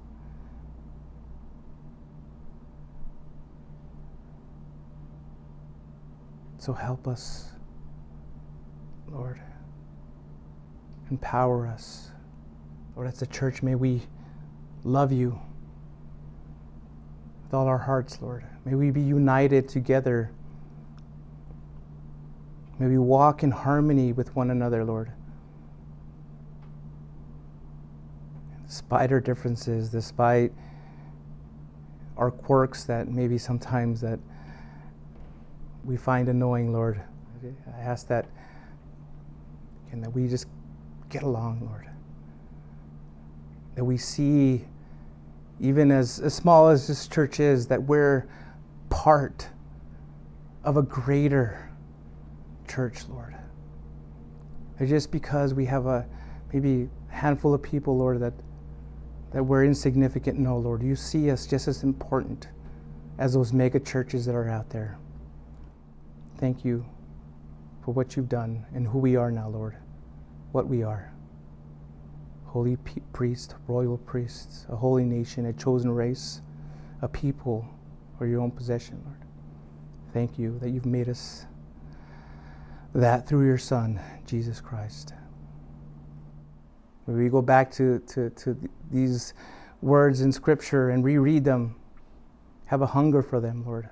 So 6.57 6.73
help 6.73 7.07
us, 7.07 7.51
Lord. 9.09 9.39
Empower 11.09 11.67
us. 11.67 12.11
Lord, 12.97 13.07
as 13.07 13.21
a 13.21 13.27
church, 13.27 13.63
may 13.63 13.75
we 13.75 14.01
love 14.83 15.13
you 15.13 15.39
with 17.45 17.53
all 17.53 17.67
our 17.67 17.77
hearts, 17.77 18.21
Lord. 18.21 18.43
May 18.65 18.75
we 18.75 18.91
be 18.91 19.01
united 19.01 19.69
together. 19.69 20.31
May 22.77 22.87
we 22.87 22.97
walk 22.97 23.43
in 23.43 23.51
harmony 23.51 24.11
with 24.11 24.35
one 24.35 24.51
another, 24.51 24.83
Lord. 24.83 25.13
Despite 28.77 29.11
our 29.11 29.19
differences, 29.19 29.89
despite 29.89 30.53
our 32.15 32.29
quirks 32.29 32.83
that 32.83 33.07
maybe 33.07 33.39
sometimes 33.39 33.99
that 34.01 34.19
we 35.83 35.97
find 35.97 36.29
annoying, 36.29 36.71
Lord. 36.71 37.01
I 37.43 37.79
ask 37.79 38.07
that 38.09 38.27
and 39.91 40.03
that 40.03 40.11
we 40.11 40.27
just 40.27 40.45
get 41.09 41.23
along, 41.23 41.61
Lord. 41.65 41.89
That 43.73 43.83
we 43.83 43.97
see, 43.97 44.63
even 45.59 45.91
as, 45.91 46.19
as 46.19 46.35
small 46.35 46.67
as 46.67 46.87
this 46.87 47.07
church 47.07 47.39
is, 47.39 47.65
that 47.69 47.81
we're 47.81 48.29
part 48.91 49.49
of 50.63 50.77
a 50.77 50.83
greater 50.83 51.67
church, 52.67 53.07
Lord. 53.09 53.35
And 54.77 54.87
just 54.87 55.11
because 55.11 55.55
we 55.55 55.65
have 55.65 55.87
a 55.87 56.05
maybe 56.53 56.89
handful 57.07 57.55
of 57.55 57.63
people, 57.63 57.97
Lord, 57.97 58.19
that 58.19 58.33
that 59.31 59.43
we're 59.43 59.65
insignificant, 59.65 60.39
no, 60.39 60.57
Lord. 60.57 60.81
You 60.81 60.95
see 60.95 61.29
us 61.31 61.45
just 61.45 61.67
as 61.67 61.83
important 61.83 62.47
as 63.17 63.33
those 63.33 63.53
mega 63.53 63.79
churches 63.79 64.25
that 64.25 64.35
are 64.35 64.49
out 64.49 64.69
there. 64.69 64.97
Thank 66.37 66.63
you 66.63 66.85
for 67.83 67.93
what 67.93 68.15
you've 68.15 68.29
done 68.29 68.65
and 68.73 68.87
who 68.87 68.99
we 68.99 69.15
are 69.15 69.31
now, 69.31 69.49
Lord. 69.49 69.75
What 70.51 70.67
we 70.67 70.83
are. 70.83 71.11
Holy 72.45 72.77
priest, 73.13 73.55
royal 73.67 73.97
priests, 73.97 74.65
a 74.69 74.75
holy 74.75 75.03
nation, 75.03 75.47
a 75.47 75.53
chosen 75.53 75.91
race, 75.91 76.41
a 77.01 77.07
people 77.07 77.67
for 78.17 78.25
your 78.25 78.41
own 78.41 78.51
possession, 78.51 79.01
Lord. 79.05 79.21
Thank 80.13 80.39
you 80.39 80.57
that 80.59 80.69
you've 80.69 80.85
made 80.85 81.09
us 81.09 81.45
that 82.95 83.27
through 83.27 83.45
your 83.45 83.57
Son, 83.57 83.99
Jesus 84.25 84.59
Christ. 84.61 85.13
We 87.07 87.29
go 87.29 87.41
back 87.41 87.71
to, 87.71 87.99
to, 87.99 88.29
to 88.31 88.69
these 88.91 89.33
words 89.81 90.21
in 90.21 90.31
Scripture 90.31 90.89
and 90.89 91.03
reread 91.05 91.45
them. 91.45 91.75
Have 92.65 92.81
a 92.81 92.85
hunger 92.85 93.21
for 93.21 93.39
them, 93.39 93.63
Lord. 93.65 93.87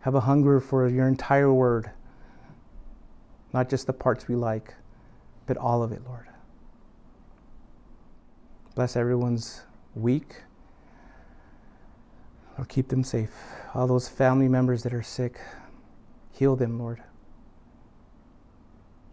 Have 0.00 0.14
a 0.14 0.20
hunger 0.20 0.58
for 0.58 0.88
your 0.88 1.06
entire 1.08 1.52
word, 1.52 1.90
not 3.52 3.68
just 3.68 3.86
the 3.86 3.92
parts 3.92 4.28
we 4.28 4.34
like, 4.34 4.74
but 5.46 5.58
all 5.58 5.82
of 5.82 5.92
it, 5.92 6.02
Lord. 6.06 6.26
Bless 8.74 8.96
everyone's 8.96 9.62
week. 9.94 10.36
Lord, 12.56 12.68
keep 12.70 12.88
them 12.88 13.04
safe. 13.04 13.34
All 13.74 13.86
those 13.86 14.08
family 14.08 14.48
members 14.48 14.82
that 14.84 14.94
are 14.94 15.02
sick, 15.02 15.38
heal 16.30 16.56
them, 16.56 16.78
Lord. 16.78 17.02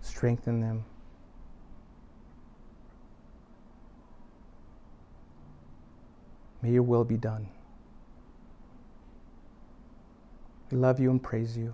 Strengthen 0.01 0.61
them. 0.61 0.85
May 6.61 6.71
your 6.71 6.83
will 6.83 7.03
be 7.05 7.17
done. 7.17 7.47
We 10.71 10.77
love 10.77 10.99
you 10.99 11.09
and 11.09 11.21
praise 11.21 11.57
you. 11.57 11.73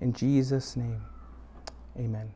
In 0.00 0.12
Jesus' 0.12 0.76
name, 0.76 1.02
amen. 1.98 2.32